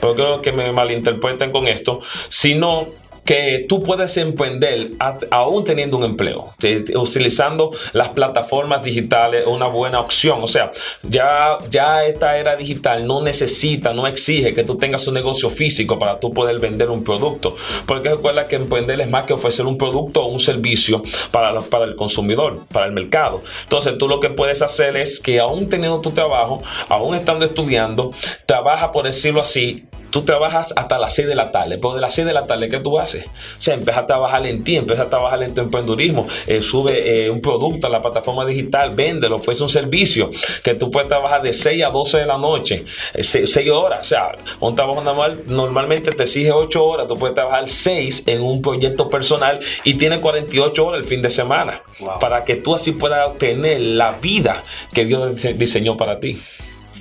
Porque 0.00 0.22
creo 0.22 0.42
que 0.42 0.52
me 0.52 0.72
malinterpreten 0.72 1.52
con 1.52 1.68
esto, 1.68 2.00
sino 2.28 2.88
que 3.26 3.66
tú 3.68 3.82
puedes 3.82 4.16
emprender 4.16 4.92
aún 5.30 5.64
teniendo 5.64 5.98
un 5.98 6.04
empleo, 6.04 6.54
utilizando 6.94 7.72
las 7.92 8.10
plataformas 8.10 8.82
digitales, 8.82 9.44
una 9.46 9.66
buena 9.66 10.00
opción. 10.00 10.38
O 10.42 10.48
sea, 10.48 10.70
ya, 11.02 11.58
ya 11.68 12.04
esta 12.04 12.38
era 12.38 12.56
digital 12.56 13.06
no 13.06 13.20
necesita, 13.22 13.92
no 13.92 14.06
exige 14.06 14.54
que 14.54 14.62
tú 14.62 14.78
tengas 14.78 15.06
un 15.08 15.14
negocio 15.14 15.50
físico 15.50 15.98
para 15.98 16.20
tú 16.20 16.32
poder 16.32 16.60
vender 16.60 16.88
un 16.88 17.02
producto. 17.02 17.54
Porque 17.84 18.10
recuerda 18.10 18.46
que 18.46 18.56
emprender 18.56 19.00
es 19.00 19.10
más 19.10 19.26
que 19.26 19.32
ofrecer 19.32 19.66
un 19.66 19.76
producto 19.76 20.22
o 20.22 20.28
un 20.28 20.40
servicio 20.40 21.02
para, 21.32 21.60
para 21.62 21.84
el 21.84 21.96
consumidor, 21.96 22.60
para 22.72 22.86
el 22.86 22.92
mercado. 22.92 23.42
Entonces 23.64 23.98
tú 23.98 24.08
lo 24.08 24.20
que 24.20 24.30
puedes 24.30 24.62
hacer 24.62 24.96
es 24.96 25.18
que 25.18 25.40
aún 25.40 25.68
teniendo 25.68 26.00
tu 26.00 26.12
trabajo, 26.12 26.62
aún 26.88 27.16
estando 27.16 27.44
estudiando, 27.44 28.12
trabaja, 28.46 28.92
por 28.92 29.04
decirlo 29.04 29.40
así, 29.40 29.84
tú 30.10 30.22
trabajas 30.22 30.72
hasta 30.76 30.98
las 30.98 31.14
6 31.14 31.28
de 31.28 31.34
la 31.34 31.52
tarde, 31.52 31.78
pero 31.78 31.94
de 31.94 32.00
las 32.00 32.14
6 32.14 32.26
de 32.26 32.32
la 32.32 32.46
tarde, 32.46 32.68
¿qué 32.68 32.80
tú 32.80 32.98
haces? 32.98 33.26
O 33.26 33.60
sea, 33.60 33.74
empieza 33.74 34.00
a 34.00 34.06
trabajar 34.06 34.46
en 34.46 34.64
ti, 34.64 34.76
empieza 34.76 35.04
a 35.04 35.10
trabajar 35.10 35.42
en 35.42 35.54
tu 35.54 35.60
emprendurismo, 35.60 36.26
eh, 36.46 36.62
sube 36.62 37.24
eh, 37.24 37.30
un 37.30 37.40
producto 37.40 37.86
a 37.86 37.90
la 37.90 38.02
plataforma 38.02 38.44
digital, 38.44 38.94
véndelo, 38.94 39.36
ofrece 39.36 39.62
un 39.62 39.68
servicio 39.68 40.28
que 40.62 40.74
tú 40.74 40.90
puedes 40.90 41.08
trabajar 41.08 41.42
de 41.42 41.52
6 41.52 41.84
a 41.84 41.90
12 41.90 42.18
de 42.18 42.26
la 42.26 42.38
noche, 42.38 42.84
6, 43.18 43.56
eh, 43.56 43.70
horas, 43.70 44.00
o 44.00 44.04
sea, 44.04 44.36
un 44.60 44.74
trabajo 44.74 45.02
normal 45.02 45.42
normalmente 45.46 46.10
te 46.10 46.22
exige 46.22 46.52
8 46.52 46.84
horas, 46.84 47.06
tú 47.06 47.18
puedes 47.18 47.34
trabajar 47.34 47.68
6 47.68 48.24
en 48.26 48.42
un 48.42 48.62
proyecto 48.62 49.08
personal 49.08 49.60
y 49.84 49.94
tiene 49.94 50.20
48 50.20 50.86
horas 50.86 51.00
el 51.00 51.06
fin 51.06 51.22
de 51.22 51.30
semana, 51.30 51.82
para 52.20 52.42
que 52.42 52.56
tú 52.56 52.74
así 52.74 52.92
puedas 52.92 53.28
obtener 53.28 53.80
la 53.80 54.12
vida 54.12 54.62
que 54.92 55.04
Dios 55.04 55.34
diseñó 55.56 55.96
para 55.96 56.18
ti. 56.18 56.40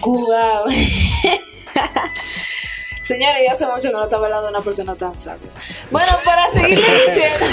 Wow. 0.02 0.66
Señores, 3.06 3.44
ya 3.46 3.54
hace 3.54 3.68
mucho 3.68 3.90
que 3.90 3.94
no 3.94 4.04
estaba 4.04 4.26
hablando 4.26 4.48
de 4.48 4.50
una 4.56 4.62
persona 4.62 4.96
tan 4.96 5.16
sabia. 5.16 5.52
Bueno, 5.92 6.10
para 6.26 6.50
seguir 6.50 6.80
diciendo. 7.08 7.46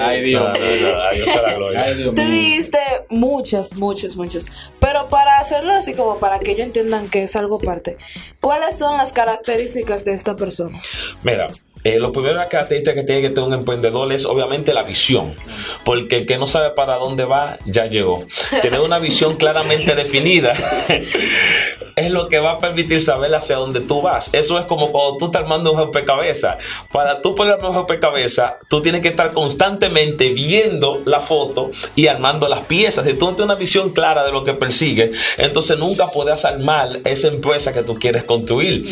Ay, 0.00 0.22
Dios. 0.22 2.14
Tú 2.14 2.22
dijiste 2.22 2.78
muchas, 3.10 3.74
muchas, 3.74 4.16
muchas. 4.16 4.46
Pero 4.80 5.10
para 5.10 5.38
hacerlo 5.38 5.74
así 5.74 5.92
como 5.92 6.18
para 6.18 6.38
que 6.38 6.52
ellos 6.52 6.64
entiendan 6.64 7.10
que 7.10 7.24
es 7.24 7.36
algo 7.36 7.58
parte, 7.58 7.98
¿cuáles 8.40 8.78
son 8.78 8.96
las 8.96 9.12
características 9.12 10.06
de 10.06 10.14
esta 10.14 10.36
persona? 10.36 10.78
Mira, 11.22 11.48
eh, 11.84 11.98
lo 11.98 12.12
primero 12.12 12.38
característica 12.48 12.94
que 12.94 13.04
tiene 13.04 13.22
que 13.22 13.28
tener 13.30 13.44
un 13.44 13.54
emprendedor 13.54 14.12
es 14.12 14.26
obviamente 14.26 14.74
la 14.74 14.82
visión, 14.82 15.34
porque 15.84 16.18
el 16.18 16.26
que 16.26 16.36
no 16.36 16.46
sabe 16.46 16.70
para 16.70 16.96
dónde 16.96 17.24
va 17.24 17.58
ya 17.64 17.86
llegó. 17.86 18.24
Tener 18.62 18.80
una 18.80 18.98
visión 18.98 19.36
claramente 19.36 19.94
definida 19.94 20.52
es 22.00 22.10
lo 22.10 22.28
que 22.28 22.38
va 22.38 22.52
a 22.52 22.58
permitir 22.58 23.00
saber 23.00 23.34
hacia 23.34 23.56
dónde 23.56 23.80
tú 23.80 24.02
vas. 24.02 24.30
Eso 24.32 24.58
es 24.58 24.64
como 24.66 24.90
cuando 24.90 25.16
tú 25.18 25.26
estás 25.26 25.42
armando 25.42 25.72
un 25.72 25.78
rompecabezas. 25.78 26.56
Para 26.92 27.20
tú 27.22 27.34
poner 27.34 27.58
un 27.62 27.74
rompecabezas, 27.74 28.54
tú 28.68 28.80
tienes 28.80 29.02
que 29.02 29.08
estar 29.08 29.32
constantemente 29.32 30.30
viendo 30.30 31.02
la 31.04 31.20
foto 31.20 31.70
y 31.94 32.06
armando 32.06 32.48
las 32.48 32.60
piezas. 32.60 33.06
Si 33.06 33.14
tú 33.14 33.26
no 33.26 33.36
tienes 33.36 33.46
una 33.46 33.54
visión 33.54 33.90
clara 33.90 34.24
de 34.24 34.32
lo 34.32 34.44
que 34.44 34.54
persigues, 34.54 35.12
entonces 35.36 35.78
nunca 35.78 36.08
podrás 36.08 36.44
armar 36.44 37.00
esa 37.04 37.28
empresa 37.28 37.72
que 37.72 37.82
tú 37.82 37.98
quieres 37.98 38.24
construir. 38.24 38.88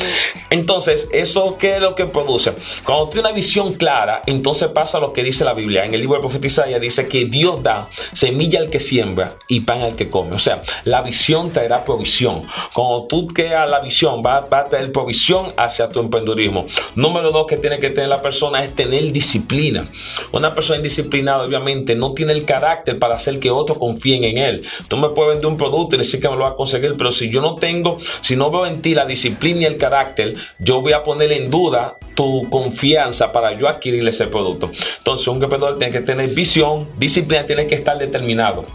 Entonces, 0.51 1.09
¿eso 1.13 1.57
qué 1.59 1.77
es 1.77 1.81
lo 1.81 1.95
que 1.95 2.07
produce? 2.07 2.53
Cuando 2.85 3.09
tienes 3.09 3.31
una 3.31 3.35
visión 3.35 3.75
clara, 3.75 4.23
entonces 4.27 4.69
pasa 4.69 5.01
lo 5.01 5.13
que 5.13 5.23
dice 5.23 5.45
la 5.45 5.55
Biblia. 5.55 5.85
En 5.85 5.95
el 5.95 6.01
libro 6.01 6.17
de 6.17 6.21
profeta 6.21 6.47
Isaías 6.47 6.81
dice 6.81 7.09
que 7.09 7.25
Dios 7.25 7.63
da 7.63 7.89
semilla 8.13 8.61
al 8.61 8.71
que 8.71 8.79
siembra 8.79 9.37
y 9.47 9.61
pan 9.61 9.83
al 9.83 9.97
que 9.97 10.11
come. 10.11 10.35
O 10.35 10.39
sea, 10.39 10.63
la 10.85 11.03
visión 11.03 11.51
traerá 11.51 11.85
provisión. 11.85 12.43
Cuando 12.73 12.98
tú 13.05 13.27
creas 13.27 13.71
la 13.71 13.81
visión, 13.81 14.23
va, 14.25 14.39
a 14.51 14.65
traer 14.65 14.93
provisión 14.93 15.53
hacia 15.57 15.89
tu 15.89 16.01
emprendedurismo. 16.01 16.67
Número 16.95 17.31
dos 17.31 17.47
que 17.47 17.57
tiene 17.57 17.79
que 17.79 17.91
tener 17.91 18.09
la 18.09 18.23
persona 18.23 18.61
es 18.61 18.75
tener 18.75 19.13
disciplina. 19.13 19.89
Una 20.33 20.55
persona 20.55 20.79
indisciplinada, 20.79 21.45
obviamente, 21.45 21.95
no 21.95 22.13
tiene 22.13 22.33
el 22.33 22.45
carácter 22.45 22.99
para 22.99 23.15
hacer 23.15 23.39
que 23.39 23.51
otros 23.51 23.79
confíen 23.79 24.25
en 24.25 24.39
él. 24.39 24.63
Tú 24.89 24.97
me 24.97 25.11
puedes 25.11 25.35
vender 25.35 25.51
un 25.51 25.57
producto 25.57 25.97
y 25.97 25.99
decir 25.99 26.21
que 26.21 26.29
me 26.29 26.37
lo 26.37 26.43
va 26.43 26.51
a 26.51 26.55
conseguir, 26.55 26.95
pero 26.97 27.13
si 27.13 27.31
yo 27.31 27.41
no 27.41 27.57
tengo, 27.57 27.99
si 28.21 28.37
no 28.37 28.51
veo 28.51 28.67
en 28.67 28.83
ti 28.83 28.95
la 28.95 29.07
disciplina 29.07 29.61
y 29.61 29.65
el 29.65 29.77
carácter, 29.77 30.35
yo 30.59 30.81
voy 30.81 30.93
a 30.93 31.03
poner 31.03 31.33
en 31.33 31.51
duda 31.51 31.99
tu 32.15 32.49
confianza 32.51 33.31
para 33.31 33.53
yo 33.57 33.69
adquirir 33.69 34.07
ese 34.09 34.27
producto. 34.27 34.71
Entonces, 34.99 35.29
un 35.29 35.43
emprendedor 35.43 35.79
tiene 35.79 35.93
que 35.93 36.01
tener 36.01 36.29
visión, 36.31 36.89
disciplina, 36.99 37.47
tiene 37.47 37.67
que 37.67 37.75
estar 37.75 37.97
determinado 37.99 38.67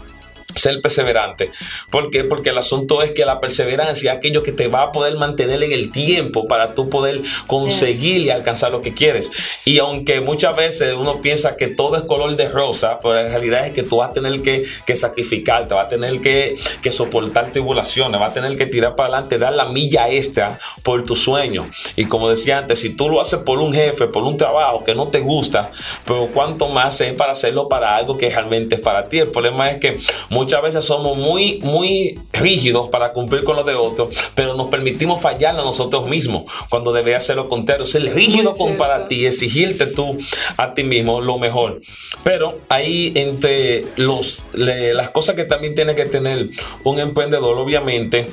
ser 0.54 0.80
perseverante. 0.80 1.50
¿Por 1.90 2.10
qué? 2.10 2.24
Porque 2.24 2.50
el 2.50 2.58
asunto 2.58 3.02
es 3.02 3.12
que 3.12 3.24
la 3.24 3.40
perseverancia 3.40 4.12
es 4.12 4.18
aquello 4.18 4.42
que 4.42 4.52
te 4.52 4.68
va 4.68 4.82
a 4.82 4.92
poder 4.92 5.16
mantener 5.16 5.62
en 5.62 5.72
el 5.72 5.90
tiempo 5.90 6.46
para 6.46 6.74
tú 6.74 6.88
poder 6.88 7.22
conseguir 7.46 8.22
y 8.22 8.30
alcanzar 8.30 8.72
lo 8.72 8.82
que 8.82 8.94
quieres. 8.94 9.30
Y 9.64 9.78
aunque 9.78 10.20
muchas 10.20 10.56
veces 10.56 10.94
uno 10.94 11.20
piensa 11.20 11.56
que 11.56 11.68
todo 11.68 11.96
es 11.96 12.02
color 12.02 12.36
de 12.36 12.48
rosa, 12.48 12.98
pero 13.02 13.18
en 13.18 13.28
realidad 13.28 13.66
es 13.66 13.72
que 13.72 13.82
tú 13.82 13.98
vas 13.98 14.10
a 14.10 14.14
tener 14.14 14.42
que, 14.42 14.64
que 14.86 14.96
sacrificar, 14.96 15.66
te 15.68 15.74
vas 15.74 15.86
a 15.86 15.88
tener 15.88 16.20
que, 16.20 16.54
que 16.82 16.92
soportar 16.92 17.52
tribulaciones, 17.52 18.20
vas 18.20 18.30
a 18.30 18.34
tener 18.34 18.56
que 18.56 18.66
tirar 18.66 18.94
para 18.94 19.08
adelante, 19.10 19.38
dar 19.38 19.52
la 19.52 19.66
milla 19.66 20.08
extra 20.08 20.58
por 20.82 21.04
tu 21.04 21.16
sueño. 21.16 21.68
Y 21.96 22.06
como 22.06 22.28
decía 22.28 22.58
antes, 22.58 22.80
si 22.80 22.90
tú 22.90 23.08
lo 23.08 23.20
haces 23.20 23.40
por 23.40 23.58
un 23.58 23.72
jefe, 23.72 24.06
por 24.06 24.22
un 24.24 24.36
trabajo 24.36 24.84
que 24.84 24.94
no 24.94 25.08
te 25.08 25.20
gusta, 25.20 25.70
pero 26.04 26.28
cuánto 26.32 26.68
más 26.68 27.00
es 27.00 27.12
para 27.12 27.32
hacerlo 27.32 27.68
para 27.68 27.96
algo 27.96 28.16
que 28.16 28.28
realmente 28.28 28.76
es 28.76 28.80
para 28.80 29.08
ti. 29.08 29.18
El 29.18 29.28
problema 29.28 29.70
es 29.70 29.78
que 29.78 29.96
muchas 30.44 30.60
veces 30.60 30.84
somos 30.84 31.16
muy, 31.16 31.58
muy 31.62 32.20
rígidos 32.34 32.90
para 32.90 33.14
cumplir 33.14 33.44
con 33.44 33.56
lo 33.56 33.64
de 33.64 33.74
otros, 33.74 34.14
pero 34.34 34.54
nos 34.54 34.66
permitimos 34.66 35.22
fallar 35.22 35.58
a 35.58 35.62
nosotros 35.62 36.06
mismos 36.06 36.44
cuando 36.68 36.92
debería 36.92 37.18
ser 37.18 37.36
lo 37.36 37.48
contrario, 37.48 37.86
ser 37.86 38.14
rígido 38.14 38.52
con 38.52 38.76
para 38.76 39.08
ti, 39.08 39.24
exigirte 39.24 39.86
tú 39.86 40.18
a 40.58 40.74
ti 40.74 40.84
mismo 40.84 41.22
lo 41.22 41.38
mejor. 41.38 41.80
Pero 42.24 42.58
ahí 42.68 43.10
entre 43.14 43.86
los, 43.96 44.42
las 44.52 45.08
cosas 45.08 45.34
que 45.34 45.44
también 45.44 45.74
tiene 45.74 45.94
que 45.94 46.04
tener 46.04 46.50
un 46.82 47.00
emprendedor, 47.00 47.56
obviamente, 47.56 48.26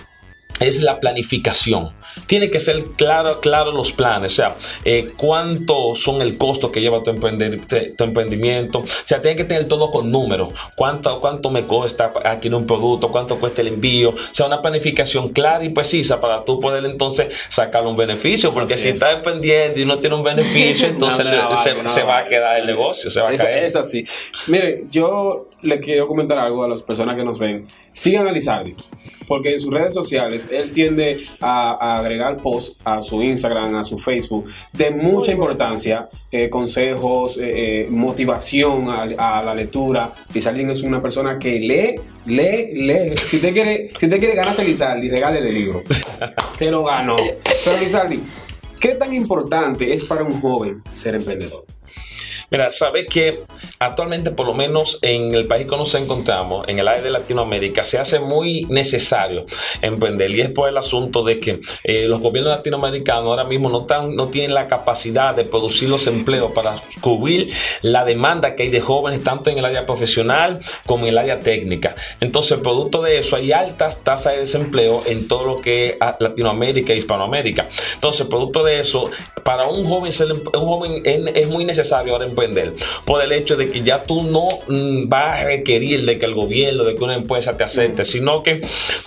es 0.60 0.82
la 0.82 1.00
planificación. 1.00 1.91
Tiene 2.27 2.50
que 2.50 2.60
ser 2.60 2.84
claro, 2.96 3.39
claro 3.39 3.72
los 3.72 3.91
planes, 3.91 4.34
o 4.34 4.36
sea, 4.36 4.56
eh, 4.86 5.12
cuánto 5.18 5.96
son 5.96 6.22
el 6.22 6.38
costo 6.38 6.72
que 6.72 6.82
lleva 6.82 7.03
tu, 7.03 7.13
tu, 7.13 8.03
emprendimiento, 8.03 8.80
o 8.80 8.86
sea, 9.06 9.22
tiene 9.22 9.38
que 9.38 9.44
tener 9.44 9.68
todo 9.68 9.91
con 9.91 10.12
números, 10.12 10.53
cuánto, 10.75 11.20
cuánto 11.20 11.50
me 11.50 11.63
cuesta 11.63 12.12
adquirir 12.24 12.56
un 12.56 12.65
producto, 12.65 13.10
cuánto 13.10 13.39
cuesta 13.39 13.62
el 13.62 13.68
envío, 13.68 14.10
o 14.10 14.15
sea, 14.32 14.48
una 14.48 14.62
planificación 14.62 15.30
clara 15.30 15.63
y 15.63 15.70
precisa 15.70 16.20
para 16.20 16.44
tú 16.44 16.60
poder 16.60 16.86
entonces 16.86 17.27
sacar 17.50 17.86
un 17.86 17.98
beneficio, 17.98 18.51
porque 18.53 18.77
si 18.77 18.89
estás 18.89 19.15
emprendiendo 19.15 19.80
y 19.80 19.86
no 19.86 20.00
tiene 20.00 20.15
un 20.15 20.24
beneficio, 20.24 20.88
entonces 20.89 21.25
se, 21.86 22.03
va 22.03 22.20
a 22.20 22.27
quedar 22.27 22.60
el 22.60 22.65
negocio, 22.65 23.12
se 23.12 23.22
va 23.22 23.30
a 23.30 23.36
caer. 23.36 23.65
Es 23.65 23.75
así. 23.75 24.03
Mire, 24.48 24.86
yo 24.89 25.48
le 25.62 25.80
quiero 25.80 26.08
comentar 26.08 26.38
algo 26.39 26.63
a 26.63 26.68
las 26.68 26.82
personas 26.84 27.15
que 27.15 27.24
nos 27.24 27.38
ven. 27.38 27.63
Sigan 27.91 28.27
a 28.27 28.32
Lizardi, 28.32 28.75
porque 29.27 29.51
en 29.51 29.60
sus 29.60 29.74
redes 29.74 29.94
sociales 29.94 30.50
él 30.51 30.72
tiende 30.72 31.20
a, 31.39 32.00
agregar 32.01 32.38
posts 32.38 32.77
a 32.84 33.01
su 33.01 33.22
Instagram, 33.22 33.75
a 33.75 33.84
su 33.84 33.98
Facebook, 33.98 34.46
de 34.74 34.91
mucha 34.91 35.31
importancia, 35.31 36.08
eh, 36.31 36.50
consejos, 36.50 37.38
eh, 37.38 37.84
eh, 37.84 37.88
motivación 37.89 38.89
a, 38.89 39.41
la 39.41 39.55
lectura. 39.55 40.12
Lizardi 40.34 40.63
es 40.63 40.81
una 40.81 41.01
persona 41.01 41.39
que 41.39 41.60
lee, 41.60 41.96
lee, 42.25 42.72
lee. 42.74 43.17
Si 43.17 43.38
usted 43.38 43.53
quiere, 43.53 43.88
si 43.88 44.05
usted 44.05 44.20
quiere 44.20 44.36
ganarse 44.36 44.63
Lizardi, 44.63 45.10
regale 45.10 45.39
el 45.39 45.53
libro. 45.53 45.84
Te 46.58 46.70
lo 46.70 46.84
gano. 46.84 47.15
Pero 47.65 47.79
Lizardi, 47.79 48.22
¿qué 48.79 48.96
tan 48.96 49.13
importante 49.13 49.93
es 49.93 50.03
para 50.03 50.24
un 50.24 50.39
joven 50.39 50.84
ser 50.89 51.15
emprendedor? 51.15 51.71
Mira, 52.53 52.70
sabe 52.70 53.05
que 53.05 53.46
actualmente, 53.79 54.31
por 54.31 54.46
lo 54.46 54.53
menos 54.53 55.00
en 55.03 55.34
el 55.34 55.48
país 55.48 55.65
que 55.70 55.77
nos 55.77 55.96
encontramos, 55.96 56.67
en 56.67 56.79
el 56.79 56.88
área 56.89 57.01
de 57.01 57.10
Latinoamérica, 57.10 57.86
se 57.86 57.98
hace 57.98 58.20
muy 58.20 58.65
necesario 58.67 59.46
emprender. 59.81 60.29
Y 60.31 60.41
es 60.41 60.50
por 60.50 60.67
el 60.67 60.75
asunto 60.75 61.24
de 61.24 61.39
que 61.39 61.62
eh, 61.86 62.08
los 62.08 62.20
gobiernos 62.20 62.53
latinoamericanos 62.53 63.27
ahora 63.27 63.46
mismo 63.46 63.70
no, 63.70 63.86
tan, 63.86 64.17
no 64.17 64.27
tienen 64.27 64.53
la 64.53 64.67
capacidad 64.67 65.34
de 65.34 65.46
producir 65.46 65.88
los 65.88 66.05
empleos 66.08 66.51
para 66.51 66.75
cubrir 67.00 67.50
la 67.84 68.03
demanda 68.03 68.53
que 68.53 68.63
hay 68.63 68.70
de 68.70 68.81
jóvenes, 68.81 69.24
tanto 69.24 69.50
en 69.50 69.58
el 69.58 69.63
área 69.63 69.86
profesional 69.86 70.60
como 70.86 71.05
en 71.05 71.12
el 71.12 71.20
área 71.20 71.39
técnica. 71.39 71.96
Entonces, 72.20 72.60
producto 72.60 73.01
de 73.01 73.17
eso, 73.17 73.38
hay 73.38 73.53
altas 73.53 74.03
tasas 74.03 74.34
de 74.34 74.41
desempleo 74.41 75.03
en 75.05 75.29
todo 75.29 75.46
lo 75.46 75.62
que 75.62 75.91
es 75.91 75.98
Latinoamérica 76.20 76.91
e 76.91 76.98
Hispanoamérica. 76.98 77.65
Entonces, 77.93 78.27
producto 78.27 78.62
de 78.62 78.81
eso, 78.81 79.10
para 79.46 79.67
un 79.67 79.88
joven, 79.88 80.12
un 80.53 80.65
joven 80.65 81.01
es 81.05 81.48
muy 81.48 81.63
necesario 81.63 82.12
ahora 82.12 82.25
emprender 82.25 82.40
por 83.05 83.21
el 83.21 83.31
hecho 83.31 83.55
de 83.55 83.71
que 83.71 83.81
ya 83.81 84.03
tú 84.03 84.24
no 84.24 84.48
mm, 84.67 85.07
vas 85.07 85.41
a 85.41 85.43
requerir 85.43 86.05
de 86.05 86.17
que 86.17 86.25
el 86.25 86.36
gobierno, 86.36 86.83
de 86.83 86.95
que 86.95 87.03
una 87.03 87.15
empresa 87.15 87.57
te 87.57 87.63
acepte, 87.63 88.05
sino 88.05 88.43
que 88.43 88.62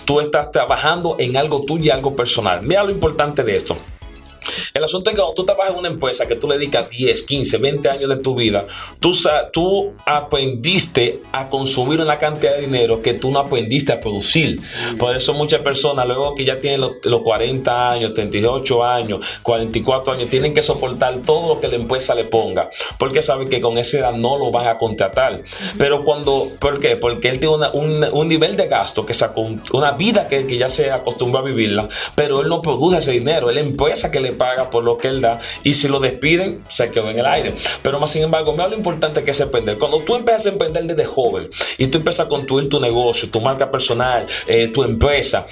tú 0.05 0.19
estás 0.19 0.51
trabajando 0.51 1.15
en 1.19 1.37
algo 1.37 1.63
tuyo 1.63 1.85
y 1.85 1.89
algo 1.89 2.15
personal. 2.15 2.61
Mira 2.63 2.83
lo 2.83 2.91
importante 2.91 3.43
de 3.43 3.57
esto. 3.57 3.77
El 4.73 4.83
asunto 4.83 5.09
es 5.09 5.15
que 5.15 5.21
cuando 5.21 5.35
tú 5.35 5.45
trabajas 5.45 5.73
en 5.73 5.79
una 5.79 5.87
empresa 5.87 6.27
que 6.27 6.35
tú 6.35 6.47
le 6.47 6.57
dedicas 6.57 6.89
10, 6.89 7.23
15, 7.23 7.57
20 7.57 7.89
años 7.89 8.09
de 8.09 8.17
tu 8.17 8.35
vida, 8.35 8.65
tú, 8.99 9.11
tú 9.51 9.93
aprendiste 10.05 11.21
a 11.31 11.49
consumir 11.49 11.99
una 11.99 12.17
cantidad 12.17 12.55
de 12.55 12.61
dinero 12.61 13.01
que 13.01 13.13
tú 13.13 13.31
no 13.31 13.39
aprendiste 13.39 13.93
a 13.93 13.99
producir. 13.99 14.59
Por 14.97 15.15
eso 15.15 15.33
muchas 15.33 15.61
personas, 15.61 16.05
luego 16.05 16.35
que 16.35 16.45
ya 16.45 16.59
tienen 16.59 16.81
los, 16.81 17.21
40 17.23 17.91
años, 17.91 18.13
38 18.13 18.83
años, 18.83 19.25
44 19.41 20.13
años, 20.13 20.29
tienen 20.29 20.53
que 20.53 20.61
soportar 20.61 21.17
todo 21.25 21.55
lo 21.55 21.61
que 21.61 21.67
la 21.67 21.75
empresa 21.75 22.13
le 22.13 22.25
ponga, 22.25 22.69
porque 22.99 23.21
saben 23.21 23.47
que 23.47 23.61
con 23.61 23.77
esa 23.77 23.99
edad 23.99 24.13
no 24.13 24.37
lo 24.37 24.51
van 24.51 24.67
a 24.67 24.77
contratar. 24.77 25.41
Pero 25.77 26.03
cuando, 26.03 26.49
¿por 26.59 26.79
qué? 26.79 26.97
Porque 26.97 27.29
él 27.29 27.39
tiene 27.39 27.55
un, 27.73 28.27
nivel 28.27 28.57
de 28.57 28.67
gasto, 28.67 29.05
que 29.05 29.13
sacó 29.13 29.47
una 29.73 29.91
vida 29.91 30.27
que, 30.27 30.45
que 30.45 30.57
ya 30.57 30.69
se 30.69 30.91
acostumbró 30.91 31.39
a 31.39 31.43
vivirla, 31.43 31.87
pero 32.15 32.41
él 32.41 32.49
no 32.49 32.61
produce 32.61 32.99
ese 32.99 33.11
dinero, 33.11 33.49
es 33.49 33.55
la 33.55 33.61
empresa 33.61 34.11
que 34.11 34.19
le 34.19 34.34
paga 34.35 34.69
por 34.69 34.83
lo 34.83 34.97
que 34.97 35.07
él 35.07 35.21
da 35.21 35.39
y 35.63 35.73
si 35.73 35.87
lo 35.87 35.99
despiden 35.99 36.63
se 36.69 36.91
quedó 36.91 37.09
en 37.09 37.19
el 37.19 37.25
aire. 37.25 37.55
Pero 37.81 37.99
más 37.99 38.11
sin 38.11 38.23
embargo, 38.23 38.55
me 38.55 38.67
lo 38.67 38.75
importante 38.75 39.23
que 39.23 39.31
es 39.31 39.39
emprender. 39.39 39.77
Cuando 39.77 39.99
tú 39.99 40.15
empiezas 40.15 40.45
a 40.45 40.49
emprender 40.49 40.85
desde 40.85 41.05
joven 41.05 41.49
y 41.77 41.87
tú 41.87 41.97
empiezas 41.97 42.25
a 42.25 42.29
construir 42.29 42.69
tu 42.69 42.79
negocio, 42.79 43.29
tu 43.29 43.41
marca 43.41 43.69
personal, 43.69 44.25
eh, 44.47 44.69
tu 44.69 44.83
empresa, 44.83 45.45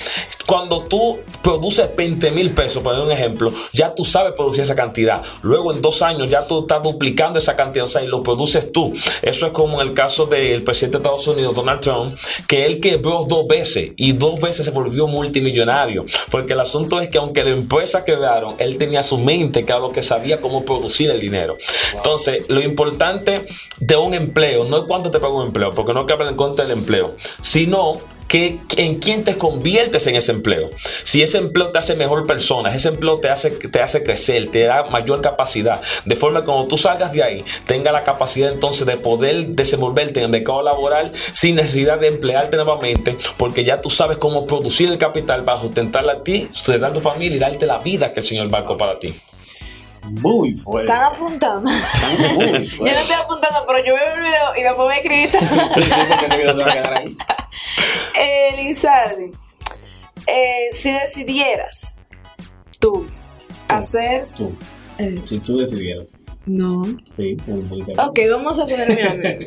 cuando 0.46 0.84
tú 0.84 1.20
produces 1.42 1.90
20 1.96 2.32
mil 2.32 2.52
pesos, 2.52 2.84
por 2.84 2.98
un 2.98 3.12
ejemplo, 3.12 3.54
ya 3.74 3.94
tú 3.94 4.04
sabes 4.04 4.34
producir 4.34 4.64
esa 4.64 4.76
cantidad. 4.76 5.22
Luego 5.42 5.74
en 5.74 5.82
dos 5.82 6.02
años 6.02 6.30
ya 6.30 6.46
tú 6.46 6.62
estás 6.62 6.84
duplicando 6.84 7.40
esa 7.40 7.56
cantidad, 7.56 7.86
o 7.86 7.88
sea, 7.88 8.04
y 8.04 8.08
lo 8.08 8.22
produces 8.22 8.72
tú. 8.72 8.94
Eso 9.22 9.46
es 9.46 9.52
como 9.52 9.82
en 9.82 9.88
el 9.88 9.94
caso 9.94 10.26
del 10.26 10.64
presidente 10.64 10.98
de 10.98 11.04
Estados 11.04 11.28
Unidos, 11.28 11.56
Donald 11.56 11.80
Trump, 11.82 12.16
que 12.48 12.66
él 12.66 12.80
quebró 12.80 13.26
dos 13.28 13.48
veces 13.48 13.92
y 13.96 14.14
dos 14.14 14.40
veces 14.40 14.66
se 14.66 14.72
volvió 14.72 15.08
multimillonario. 15.08 16.06
Porque 16.30 16.54
el 16.54 16.60
asunto 16.60 17.00
es 17.00 17.10
que 17.10 17.18
aunque 17.18 17.44
la 17.44 17.52
empresa 17.52 18.04
quebraron, 18.04 18.56
él 18.60 18.73
tenía 18.74 19.04
su 19.04 19.18
mente, 19.18 19.66
que 19.66 19.72
era 19.72 19.80
lo 19.80 19.92
que 19.92 20.02
sabía 20.02 20.42
cómo 20.42 20.66
producir 20.66 21.10
el 21.12 21.20
dinero. 21.20 21.56
Entonces, 21.96 22.46
lo 22.50 22.62
importante 22.62 23.46
de 23.80 23.96
un 23.96 24.14
empleo 24.14 24.66
no 24.66 24.78
es 24.78 24.84
cuánto 24.88 25.12
te 25.12 25.20
paga 25.20 25.34
un 25.34 25.48
empleo, 25.48 25.72
porque 25.72 25.94
no 25.94 26.02
hay 26.02 26.06
que 26.06 26.14
hablar 26.14 26.30
en 26.30 26.36
contra 26.36 26.66
del 26.66 26.78
empleo, 26.78 27.16
sino 27.42 28.00
que, 28.34 28.58
en 28.78 28.96
quién 28.96 29.24
te 29.24 29.38
conviertes 29.38 30.08
en 30.08 30.16
ese 30.16 30.32
empleo. 30.32 30.72
Si 31.04 31.22
ese 31.22 31.38
empleo 31.38 31.72
te 31.72 31.78
hace 31.78 31.96
mejor 31.96 32.26
persona, 32.26 32.74
ese 32.74 32.88
empleo 32.88 33.20
te 33.20 33.30
hace, 33.30 33.52
te 33.52 33.80
hace 33.80 34.04
crecer, 34.04 34.50
te 34.50 34.64
da 34.64 34.86
mayor 34.86 35.22
capacidad, 35.22 35.80
de 36.06 36.16
forma 36.16 36.40
que 36.40 36.48
cuando 36.48 36.68
tú 36.68 36.76
salgas 36.76 37.14
de 37.14 37.22
ahí, 37.22 37.46
tenga 37.68 37.92
la 37.92 38.04
capacidad 38.04 38.52
entonces 38.52 38.88
de 38.88 38.98
poder 38.98 39.50
desenvolverte 39.50 40.20
en 40.20 40.26
el 40.26 40.32
mercado 40.32 40.64
laboral 40.64 41.12
sin 41.34 41.54
necesidad 41.54 42.00
de 42.00 42.08
emplearte 42.08 42.58
nuevamente, 42.58 43.16
porque 43.38 43.64
ya 43.64 43.80
tú 43.80 43.92
sabes 43.92 44.18
cómo 44.18 44.48
producir 44.48 44.90
el 44.90 44.98
capital 44.98 45.44
para 45.44 45.62
sustentarla 45.62 46.14
a 46.14 46.24
ti, 46.24 46.50
sustentar 46.54 46.92
tu 46.92 47.02
familia 47.02 47.36
y 47.36 47.40
darte 47.40 47.68
la 47.68 47.78
vida 47.78 48.14
que 48.14 48.22
el 48.22 48.26
Señor 48.26 48.50
marcó 48.50 48.76
para 48.78 48.98
ti. 48.98 49.14
Muy 50.04 50.56
fuerte. 50.56 50.92
Están 50.92 51.14
apuntando. 51.14 51.72
Están 51.72 52.36
muy 52.36 52.68
fuerte. 52.68 52.76
yo 52.78 52.84
no 52.94 53.00
estoy 53.00 53.16
apuntando, 53.16 53.64
pero 53.68 53.80
yo 53.86 53.96
veo 53.96 54.14
el 54.16 54.20
video 54.22 54.56
y 54.58 54.64
después 54.64 54.88
me 54.90 54.96
escribí. 54.98 55.22
sí, 55.70 55.82
sí, 55.82 55.92
porque 56.10 56.26
ese 56.26 56.38
video 56.38 56.56
se 56.56 56.64
va 56.64 56.72
a 56.72 56.74
quedar 56.74 56.94
ahí. 56.98 57.18
Eh, 58.20 58.56
Lizardi, 58.58 59.32
eh, 60.28 60.70
si 60.72 60.92
decidieras 60.92 61.98
tú, 62.80 63.08
hacer. 63.68 64.28
Tú. 64.36 64.56
Eh, 64.98 65.22
si 65.26 65.40
tú 65.40 65.58
decidieras. 65.58 66.18
No. 66.46 66.84
Sí, 67.16 67.38
muy 67.48 67.82
Ok, 67.98 68.20
vamos 68.30 68.60
a 68.60 68.64
ponerme 68.66 69.04
a 69.04 69.14
mí. 69.14 69.46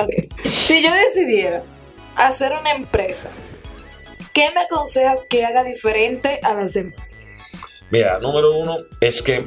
okay. 0.00 0.28
Si 0.48 0.82
yo 0.82 0.90
decidiera 0.92 1.62
hacer 2.16 2.52
una 2.58 2.72
empresa, 2.72 3.30
¿qué 4.32 4.50
me 4.54 4.62
aconsejas 4.62 5.24
que 5.28 5.44
haga 5.44 5.64
diferente 5.64 6.40
a 6.42 6.54
las 6.54 6.72
demás? 6.72 7.20
Mira, 7.92 8.18
número 8.20 8.56
uno 8.56 8.78
es 9.00 9.20
que 9.20 9.46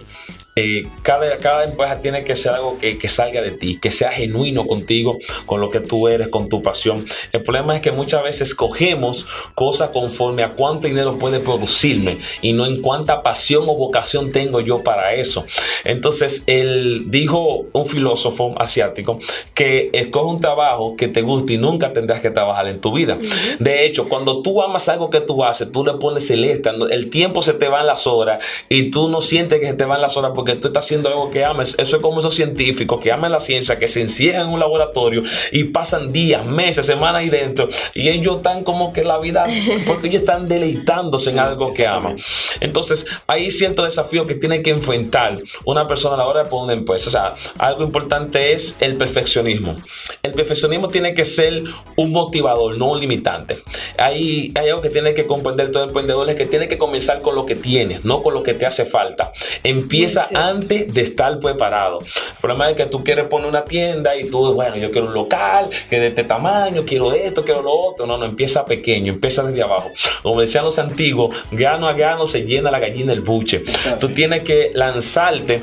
eh, 0.58 0.88
cada, 1.02 1.38
cada 1.40 1.66
empresa 1.66 2.00
tiene 2.00 2.24
que 2.24 2.34
ser 2.34 2.54
algo 2.54 2.78
que, 2.80 2.98
que, 2.98 3.10
salga 3.10 3.42
de 3.42 3.52
ti, 3.52 3.78
que 3.78 3.92
sea 3.92 4.10
genuino 4.12 4.66
contigo, 4.66 5.18
con 5.46 5.60
lo 5.60 5.70
que 5.70 5.82
tú 5.82 6.08
eres, 6.08 6.30
con 6.30 6.48
tu 6.48 6.62
pasión. 6.62 7.06
El 7.34 7.44
problema 7.44 7.76
es 7.76 7.82
que 7.82 7.92
muchas 7.92 8.24
veces 8.24 8.56
cogemos 8.56 9.26
cosas 9.54 9.90
conforme 9.90 10.44
a 10.44 10.54
cuánto 10.54 10.88
dinero 10.88 11.18
puede 11.18 11.42
producirme 11.42 12.20
y 12.42 12.54
no 12.54 12.66
en 12.66 12.82
cuánta 12.82 13.22
pasión 13.22 13.66
o 13.68 13.76
vocación 13.76 14.32
tengo 14.32 14.62
yo 14.62 14.82
para 14.82 15.14
eso. 15.16 15.46
Entonces, 15.84 16.44
él 16.48 17.08
dijo 17.08 17.66
un 17.74 17.86
filósofo 17.86 18.56
asiático 18.58 19.20
que 19.54 19.90
escoge 19.92 20.26
un 20.36 20.40
trabajo 20.40 20.96
que 20.96 21.10
te 21.10 21.22
guste 21.22 21.52
y 21.52 21.58
nunca 21.58 21.92
tendrás 21.92 22.22
que 22.22 22.32
trabajar 22.32 22.70
en 22.70 22.80
tu 22.80 22.94
vida. 22.94 23.20
De 23.60 23.86
hecho, 23.86 24.08
cuando 24.08 24.42
tú 24.42 24.62
amas 24.62 24.88
algo 24.88 25.10
que 25.10 25.20
tú 25.20 25.44
haces, 25.44 25.70
tú 25.70 25.84
le 25.84 25.96
pones 25.96 26.28
celeste, 26.28 26.70
el 26.92 27.10
tiempo 27.10 27.42
se 27.42 27.52
te 27.52 27.68
va 27.68 27.82
en 27.82 27.88
las 27.88 28.08
horas 28.08 28.35
y 28.70 28.92
tú 28.92 29.10
no 29.10 29.22
sientes 29.22 29.60
que 29.60 29.68
se 29.68 29.74
te 29.74 29.86
van 29.86 30.02
las 30.02 30.18
horas 30.18 30.32
porque 30.36 30.56
tú 30.56 30.68
estás 30.68 30.86
haciendo 30.86 31.10
algo 31.10 31.32
que 31.32 31.46
ames. 31.46 31.76
Eso 31.78 31.98
es 31.98 32.02
como 32.02 32.20
esos 32.20 32.34
científicos 32.34 33.00
que 33.02 33.12
aman 33.12 33.32
la 33.32 33.40
ciencia, 33.40 33.80
que 33.80 33.88
se 33.88 34.02
encierran 34.02 34.48
en 34.48 34.54
un 34.54 34.60
laboratorio 34.60 35.24
y 35.52 35.66
pasan 35.66 36.12
días, 36.12 36.46
meses, 36.46 36.86
semanas 36.86 37.16
ahí 37.16 37.30
dentro. 37.30 37.68
Y 37.94 38.10
ellos 38.10 38.38
están 38.38 38.64
como 38.64 38.94
que 38.94 39.04
la 39.04 39.20
vida, 39.20 39.46
porque 39.88 40.08
ellos 40.08 40.22
están 40.22 40.48
deleitándose 40.48 41.32
en 41.32 41.40
algo 41.40 41.70
que 41.76 41.88
aman. 41.88 42.18
Entonces, 42.60 43.06
hay 43.28 43.52
cierto 43.52 43.84
desafío 43.84 44.26
que 44.28 44.36
tiene 44.36 44.62
que 44.62 44.72
enfrentar 44.72 45.38
una 45.64 45.88
persona 45.88 46.16
a 46.16 46.18
la 46.18 46.26
hora 46.26 46.44
de 46.44 46.50
poner 46.50 46.66
una 46.66 46.74
empresa. 46.74 47.10
O 47.10 47.12
sea, 47.12 47.36
algo 47.58 47.84
importante 47.84 48.54
es 48.54 48.76
el 48.80 48.96
perfeccionismo. 48.96 49.76
El 50.24 50.34
perfeccionismo 50.34 50.90
tiene 50.90 51.14
que 51.14 51.26
ser 51.26 51.64
un 51.96 52.12
motivador, 52.12 52.78
no 52.78 52.92
un 52.92 53.00
limitante. 53.00 53.60
Hay, 53.98 54.52
hay 54.56 54.70
algo 54.70 54.82
que 54.82 54.90
tiene 54.90 55.14
que 55.14 55.26
comprender 55.26 55.72
todo 55.72 55.84
emprendedor, 55.84 56.30
es 56.30 56.36
que 56.36 56.46
tiene 56.46 56.68
que 56.68 56.78
comenzar 56.78 57.22
con 57.22 57.36
lo 57.36 57.46
que 57.46 57.56
tienes, 57.56 58.06
no 58.06 58.22
con 58.26 58.34
lo 58.34 58.42
que 58.42 58.56
te 58.56 58.66
hace 58.66 58.86
falta. 58.86 59.32
Empieza 59.64 60.28
antes 60.34 60.92
de 60.92 61.02
estar 61.02 61.40
preparado. 61.40 62.00
El 62.00 62.42
problema 62.42 62.72
es 62.72 62.76
que 62.76 62.88
tú 62.88 63.04
quieres 63.04 63.26
poner 63.26 63.48
una 63.48 63.64
tienda 63.64 64.16
y 64.16 64.32
tú, 64.32 64.52
bueno, 64.52 64.78
yo 64.78 64.90
quiero 64.90 65.06
un 65.06 65.14
local 65.14 65.70
que 65.88 66.00
de 66.00 66.08
este 66.08 66.24
tamaño, 66.24 66.84
quiero 66.88 67.14
esto, 67.14 67.46
quiero 67.46 67.62
lo 67.62 67.72
otro. 67.72 68.08
No, 68.08 68.18
no, 68.18 68.26
empieza 68.26 68.66
pequeño, 68.66 69.14
empieza 69.14 69.44
desde 69.44 69.62
abajo. 69.62 69.92
Como 70.24 70.42
decían 70.42 70.66
los 70.66 70.80
antiguos, 70.80 71.38
grano 71.52 71.88
a 71.88 71.94
grano 71.94 72.26
se 72.26 72.48
llena 72.48 72.72
la 72.72 72.80
gallina 72.80 73.14
el 73.14 73.22
buche. 73.22 73.62
Tú 74.02 74.10
tienes 74.10 74.42
que 74.42 74.72
lanzarte 74.74 75.62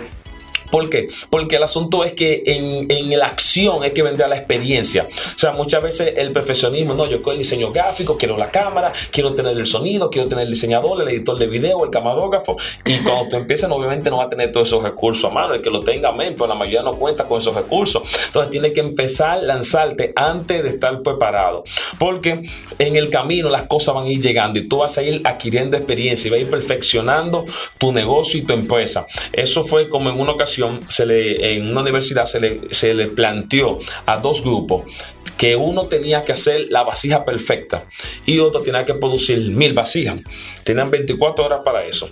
¿Por 0.73 0.89
qué? 0.89 1.07
Porque 1.29 1.57
el 1.57 1.63
asunto 1.65 2.03
es 2.03 2.15
que 2.15 2.43
en, 2.47 2.91
en 2.91 3.19
la 3.19 3.27
acción 3.27 3.83
hay 3.83 3.91
que 3.91 4.03
vender 4.03 4.27
la 4.31 4.39
experiencia. 4.39 5.07
O 5.07 5.39
sea, 5.39 5.53
muchas 5.53 5.83
veces 5.83 6.15
el 6.17 6.33
perfeccionismo, 6.33 6.95
no, 6.95 7.05
yo 7.05 7.19
quiero 7.19 7.33
el 7.33 7.39
diseño 7.39 7.71
gráfico, 7.71 8.17
quiero 8.17 8.39
la 8.39 8.51
cámara, 8.51 8.91
quiero 9.11 9.35
tener 9.35 9.55
el 9.59 9.67
sonido, 9.67 10.09
quiero 10.09 10.29
tener 10.29 10.45
el 10.47 10.51
diseñador, 10.51 11.03
el 11.03 11.09
editor 11.09 11.39
de 11.39 11.47
video, 11.47 11.85
el 11.85 11.91
camarógrafo. 11.91 12.57
Y 12.87 12.97
cuando 13.01 13.29
tú 13.29 13.37
empiezas, 13.37 13.71
obviamente 13.71 14.09
no 14.09 14.17
va 14.17 14.25
a 14.25 14.29
tener 14.31 14.51
todos 14.51 14.69
esos 14.69 14.83
recursos 14.83 15.31
a 15.31 15.35
mano. 15.35 15.53
El 15.53 15.61
que 15.61 15.69
lo 15.69 15.81
tenga, 15.81 16.09
amén, 16.09 16.33
pero 16.35 16.47
la 16.47 16.55
mayoría 16.55 16.81
no 16.81 16.95
cuenta 16.95 17.25
con 17.25 17.37
esos 17.37 17.55
recursos. 17.55 18.03
Entonces 18.29 18.51
tienes 18.51 18.73
que 18.73 18.81
empezar 18.81 19.33
a 19.33 19.43
lanzarte 19.43 20.15
antes 20.17 20.63
de 20.63 20.71
estar 20.71 21.03
preparado. 21.03 21.65
Porque 21.99 22.41
en 22.79 22.97
el 22.97 23.11
camino 23.11 23.51
las 23.51 23.65
cosas 23.65 23.95
van 23.95 24.07
a 24.07 24.09
ir 24.09 24.23
llegando 24.23 24.59
y 24.59 24.67
tú 24.69 24.79
vas 24.79 24.97
a 24.97 25.03
ir 25.03 25.21
adquiriendo 25.25 25.77
experiencia 25.77 26.29
y 26.29 26.31
vas 26.31 26.39
a 26.39 26.43
ir 26.45 26.49
perfeccionando 26.49 27.45
tu 27.77 27.93
negocio 27.93 28.41
y 28.41 28.43
tu 28.45 28.55
empresa. 28.55 29.07
Eso 29.35 29.65
fue 29.65 29.91
como 29.91 30.09
en 30.09 30.19
una 30.19 30.33
ocasión 30.33 30.62
se 30.89 31.07
le, 31.07 31.55
en 31.55 31.71
una 31.71 31.81
universidad 31.81 32.25
se 32.25 32.41
le, 32.41 32.61
se 32.71 32.95
le 32.95 33.07
planteó 33.07 33.79
a 34.07 34.17
dos 34.19 34.43
grupos 34.43 34.83
que 35.43 35.57
uno 35.57 35.87
tenía 35.87 36.23
que 36.23 36.31
hacer 36.31 36.69
la 36.71 36.85
vasija 36.85 37.25
perfecta 37.25 37.87
y 38.25 38.39
otro 38.39 38.63
tenía 38.63 38.85
que 38.85 38.95
producir 38.95 39.41
mil 39.51 39.73
vasijas. 39.73 40.21
Tenían 40.63 40.89
24 40.89 41.45
horas 41.45 41.63
para 41.65 41.85
eso. 41.85 42.11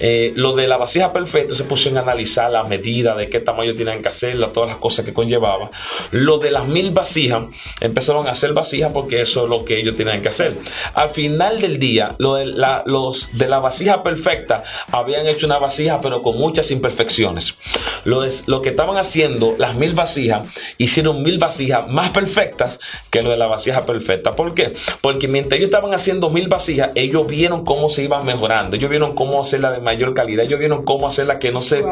Eh, 0.00 0.32
lo 0.34 0.56
de 0.56 0.66
la 0.66 0.78
vasija 0.78 1.12
perfecta 1.12 1.54
se 1.54 1.62
puso 1.62 1.90
en 1.90 1.98
analizar 1.98 2.50
la 2.50 2.64
medida 2.64 3.14
de 3.14 3.30
qué 3.30 3.38
tamaño 3.38 3.76
tenían 3.76 4.02
que 4.02 4.08
hacerla, 4.08 4.52
todas 4.52 4.70
las 4.70 4.78
cosas 4.78 5.04
que 5.04 5.14
conllevaba. 5.14 5.70
Lo 6.10 6.38
de 6.38 6.50
las 6.50 6.66
mil 6.66 6.90
vasijas, 6.90 7.44
empezaron 7.80 8.26
a 8.26 8.32
hacer 8.32 8.52
vasijas 8.52 8.90
porque 8.92 9.20
eso 9.20 9.44
es 9.44 9.50
lo 9.50 9.64
que 9.64 9.78
ellos 9.78 9.94
tenían 9.94 10.20
que 10.20 10.26
hacer. 10.30 10.56
Al 10.94 11.10
final 11.10 11.60
del 11.60 11.78
día, 11.78 12.16
lo 12.18 12.34
de 12.34 12.46
la, 12.46 12.82
los 12.84 13.38
de 13.38 13.46
la 13.46 13.60
vasija 13.60 14.02
perfecta 14.02 14.64
habían 14.90 15.28
hecho 15.28 15.46
una 15.46 15.58
vasija 15.58 16.00
pero 16.00 16.20
con 16.20 16.36
muchas 16.36 16.72
imperfecciones. 16.72 17.54
Lo, 18.02 18.24
lo 18.48 18.60
que 18.60 18.70
estaban 18.70 18.96
haciendo, 18.96 19.54
las 19.56 19.76
mil 19.76 19.92
vasijas, 19.92 20.48
hicieron 20.78 21.22
mil 21.22 21.38
vasijas 21.38 21.86
más 21.86 22.10
perfectas 22.10 22.71
que 23.10 23.22
lo 23.22 23.30
de 23.30 23.36
la 23.36 23.46
vasija 23.46 23.86
perfecta. 23.86 24.32
¿Por 24.32 24.54
qué? 24.54 24.72
Porque 25.00 25.28
mientras 25.28 25.58
ellos 25.58 25.68
estaban 25.68 25.94
haciendo 25.94 26.30
mil 26.30 26.48
vasijas, 26.48 26.90
ellos 26.94 27.26
vieron 27.26 27.64
cómo 27.64 27.88
se 27.88 28.02
iban 28.04 28.24
mejorando, 28.24 28.76
ellos 28.76 28.90
vieron 28.90 29.14
cómo 29.14 29.40
hacerla 29.40 29.70
de 29.70 29.80
mayor 29.80 30.14
calidad, 30.14 30.44
ellos 30.44 30.58
vieron 30.58 30.84
cómo 30.84 31.06
hacerla 31.06 31.38
que 31.38 31.52
no 31.52 31.60
se, 31.60 31.84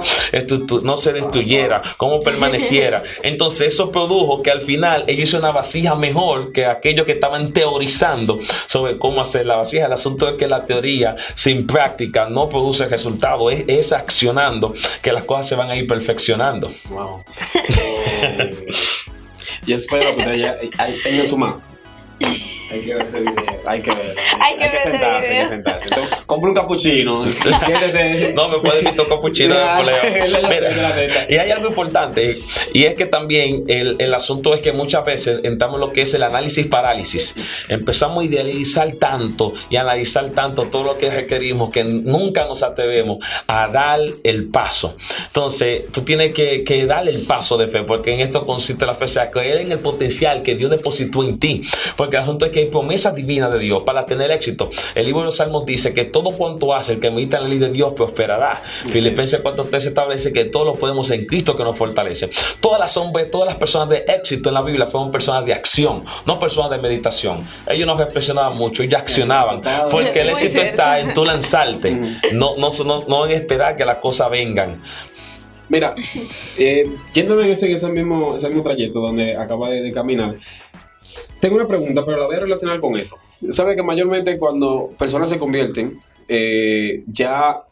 no 0.83 0.97
se 0.97 1.13
destruyera, 1.13 1.83
cómo 1.97 2.21
permaneciera. 2.25 3.03
Entonces 3.23 3.75
eso 3.75 3.91
produjo 3.91 4.43
que 4.43 4.51
al 4.51 4.63
final 4.63 5.05
ellos 5.07 5.25
hicieron 5.25 5.45
una 5.45 5.53
vasija 5.53 5.95
mejor 5.95 6.53
que 6.53 6.67
aquellos 6.67 7.07
que 7.07 7.13
estaban 7.13 7.53
teorizando 7.53 8.39
sobre 8.67 8.99
cómo 8.99 9.21
hacer 9.21 9.47
la 9.47 9.57
vasija. 9.57 9.87
El 9.87 9.93
asunto 9.93 10.29
es 10.29 10.37
que 10.37 10.47
la 10.47 10.67
teoría 10.67 11.17
sin 11.35 11.67
práctica 11.67 12.29
no 12.29 12.49
produce 12.49 12.87
resultado, 12.89 13.51
es, 13.51 13.65
es 13.69 13.93
accionando 13.93 14.75
que 15.03 15.13
las 15.13 15.25
cosas 15.25 15.49
se 15.49 15.55
van 15.55 15.71
a 15.71 15.77
ir 15.77 15.87
perfeccionando. 15.87 16.71
Wow. 16.89 17.25
Yo 19.67 19.77
espero 19.77 20.15
que 20.15 20.19
ustedes 20.21 20.39
ya 20.39 20.57
ahí 20.79 20.99
tengan 21.03 21.27
su 21.27 21.37
mano. 21.37 21.61
Hay 22.73 22.81
que 22.83 22.93
ese 22.93 23.21
video. 23.21 23.60
Hay 23.71 23.81
que 23.83 23.91
ver. 23.91 24.17
Hay 24.41 24.53
que 24.55 24.65
ver 24.65 24.75
ese 24.75 24.91
sentarse, 24.91 25.33
hay 25.35 25.41
que 25.41 25.47
sentarse. 25.47 25.89
Entonces, 25.89 26.17
compre 26.27 26.51
un 26.51 26.55
capuchino. 26.57 27.27
Siéntese. 27.27 28.33
No 28.35 28.49
me 28.49 28.59
puede 28.59 28.79
invitar 28.83 29.07
capuchino 29.09 29.55
de 29.55 29.61
Ya, 29.61 29.77
poleo. 29.79 29.97
él 30.25 30.33
lo 30.33 30.39
Mira, 30.49 30.51
hace, 30.51 30.67
él 30.67 30.77
lo 30.83 30.87
hace. 30.87 31.27
y 31.29 31.37
hay 31.37 31.51
algo 31.51 31.69
importante, 31.69 32.39
y 32.73 32.85
es 32.85 32.95
que 32.95 33.07
también 33.07 33.65
el, 33.69 33.97
el 33.99 34.15
asunto 34.15 34.55
es 34.55 34.61
que 34.61 34.73
muchas 34.73 35.05
veces 35.05 35.41
entramos 35.45 35.77
en 35.77 35.81
lo 35.81 35.93
que 35.93 36.03
es 36.03 36.15
el 36.15 36.23
análisis 36.23 36.67
parálisis. 36.67 37.35
Empezamos 37.69 38.23
a 38.23 38.27
idealizar 38.27 38.93
tanto 38.97 39.53
y 39.69 39.77
analizar 39.77 40.31
tanto 40.31 40.65
todo 40.69 40.85
lo 40.85 40.99
que 40.99 41.11
requerimos 41.11 41.71
que 41.71 41.85
nunca 41.85 42.47
nos 42.47 42.63
atrevemos 42.63 43.19
a 43.47 43.69
dar 43.69 44.01
el 44.25 44.47
paso. 44.49 44.97
Entonces, 45.27 45.83
tú 45.93 46.03
tienes 46.03 46.33
que, 46.33 46.65
que 46.65 46.87
dar 46.87 47.07
el 47.09 47.21
paso 47.23 47.57
de 47.57 47.69
fe, 47.69 47.83
porque 47.83 48.13
en 48.13 48.21
esto 48.21 48.47
consiste 48.47 48.87
la 48.87 48.95
fe, 48.95 49.05
o 49.05 49.09
sea, 49.09 49.31
creer 49.31 49.59
en 49.59 49.73
el 49.73 49.79
potencial 49.79 50.43
que 50.43 50.55
Dios 50.55 50.71
depositó 50.71 51.23
en 51.23 51.39
ti. 51.39 51.63
Porque 51.97 52.17
el 52.17 52.23
asunto 52.23 52.45
es 52.47 52.53
que 52.53 52.61
hay 52.61 52.67
promesas 52.67 53.15
divinas 53.15 53.53
de 53.53 53.59
Dios 53.61 53.85
para 53.85 54.05
tener 54.07 54.31
éxito. 54.33 54.71
El 54.95 55.07
libro 55.07 55.21
de 55.21 55.27
los 55.27 55.37
Salmos 55.37 55.65
dice 55.65 55.95
que 55.95 56.05
todo 56.05 56.33
cuanto 56.33 56.75
hace 56.75 56.95
el 56.95 57.01
que 57.01 57.11
medita 57.11 57.37
en 57.37 57.45
la 57.45 57.49
ley 57.49 57.59
de 57.59 57.71
Dios 57.71 57.93
prosperará. 57.95 58.61
Filipenses 58.87 59.43
4.3 59.43 59.87
establece 59.87 60.33
que 60.33 60.47
todo 60.47 60.65
lo 60.65 60.75
podemos 60.75 61.11
en 61.11 61.27
Cristo 61.27 61.57
que 61.57 61.63
nos 61.63 61.77
fortalece. 61.77 62.29
Todas 62.61 62.81
las 62.81 62.97
hombres, 62.97 63.31
todas 63.31 63.47
las 63.47 63.57
personas 63.57 63.89
de 63.89 64.05
éxito 64.09 64.49
en 64.51 64.55
la 64.55 64.63
Biblia 64.63 64.87
fueron 64.87 65.13
personas 65.13 65.45
de 65.45 65.53
acción, 65.53 66.05
no 66.27 66.39
personas 66.39 66.71
de 66.71 66.79
meditación. 66.79 67.47
Ellos 67.69 67.87
no 67.87 67.97
reflexionaban 67.97 68.57
mucho, 68.57 68.83
ellos 68.83 69.01
accionaban. 69.01 69.61
Porque 69.91 70.23
el 70.23 70.31
éxito 70.31 70.61
está 70.61 70.99
en 70.99 71.15
tú 71.15 71.25
lanzarte, 71.25 71.93
no, 72.33 72.57
no, 72.57 72.71
no, 72.85 73.05
no 73.07 73.27
en 73.27 73.33
esperar 73.33 73.77
que 73.77 73.85
las 73.85 73.99
cosas 73.99 74.31
vengan. 74.31 74.83
Mira, 75.69 75.95
eh, 76.59 76.85
yéndome 77.15 77.45
en 77.45 77.53
ese, 77.53 77.73
ese 77.73 77.89
mismo, 77.89 78.35
ese 78.35 78.49
mismo 78.49 78.63
trayecto 78.63 79.01
donde 79.01 79.37
acaba 79.37 79.71
de, 79.71 79.83
de 79.83 79.93
caminar, 79.93 80.37
tengo 81.41 81.57
una 81.57 81.67
pregunta, 81.67 82.05
pero 82.05 82.19
la 82.19 82.27
voy 82.27 82.37
a 82.37 82.41
relacionar 82.41 82.81
con 82.81 82.97
eso. 82.99 83.17
Sabe 83.51 83.75
que 83.75 83.83
mayormente 83.83 84.39
cuando 84.39 84.91
personas 84.99 85.31
se 85.31 85.39
convierten, 85.39 85.99
eh, 86.29 87.03
ya 87.07 87.63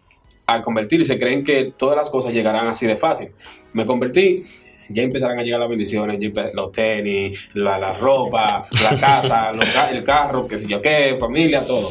al 0.47 0.63
convertirse 0.63 1.19
creen 1.19 1.43
que 1.43 1.75
todas 1.77 1.95
las 1.97 2.09
cosas 2.09 2.33
llegarán 2.33 2.67
así 2.67 2.87
de 2.87 2.97
fácil. 2.97 3.31
Me 3.75 3.85
convertí, 3.85 4.45
ya 4.89 5.03
empezarán 5.03 5.39
a 5.39 5.43
llegar 5.43 5.61
las 5.61 5.69
bendiciones, 5.69 6.19
los 6.55 6.73
tenis, 6.73 7.51
la, 7.53 7.79
la 7.79 7.93
ropa, 7.93 8.61
la 8.83 8.99
casa, 8.99 9.53
los 9.55 9.67
el 9.91 10.03
carro, 10.03 10.49
qué 10.49 10.59
sé 10.59 10.69
yo 10.69 10.81
qué, 10.81 11.17
familia, 11.21 11.67
todo. 11.67 11.91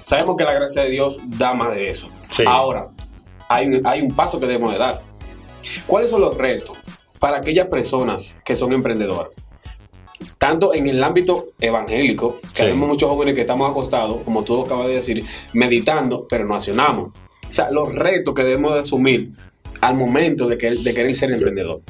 Sabemos 0.00 0.36
que 0.36 0.44
la 0.44 0.52
gracia 0.52 0.84
de 0.84 0.90
Dios 0.90 1.20
da 1.26 1.54
más 1.54 1.74
de 1.74 1.90
eso. 1.90 2.08
Sí. 2.28 2.44
Ahora, 2.46 2.88
hay 3.48 3.66
un, 3.66 3.86
hay 3.86 4.00
un 4.00 4.14
paso 4.14 4.38
que 4.38 4.46
debemos 4.46 4.72
de 4.72 4.78
dar. 4.78 5.02
¿Cuáles 5.86 6.10
son 6.10 6.20
los 6.20 6.36
retos 6.36 6.76
para 7.18 7.38
aquellas 7.38 7.66
personas 7.66 8.38
que 8.44 8.56
son 8.56 8.72
emprendedoras? 8.72 9.34
Tanto 10.38 10.74
en 10.74 10.86
el 10.86 11.02
ámbito 11.02 11.48
evangélico, 11.60 12.40
que 12.40 12.48
Sí. 12.62 12.66
vemos 12.66 12.88
muchos 12.88 13.08
jóvenes 13.08 13.34
que 13.34 13.40
estamos 13.42 13.70
acostados, 13.70 14.22
como 14.22 14.42
tú 14.44 14.62
acabas 14.62 14.88
de 14.88 14.94
decir, 14.94 15.24
meditando, 15.52 16.26
pero 16.28 16.44
no 16.46 16.54
accionamos. 16.54 17.08
O 17.08 17.50
sea, 17.50 17.70
los 17.70 17.94
retos 17.94 18.34
que 18.34 18.42
debemos 18.44 18.74
de 18.74 18.80
asumir 18.80 19.30
al 19.80 19.94
momento 19.96 20.46
de, 20.46 20.56
que, 20.58 20.70
de 20.70 20.94
querer 20.94 21.14
ser 21.14 21.32
emprendedor. 21.32 21.80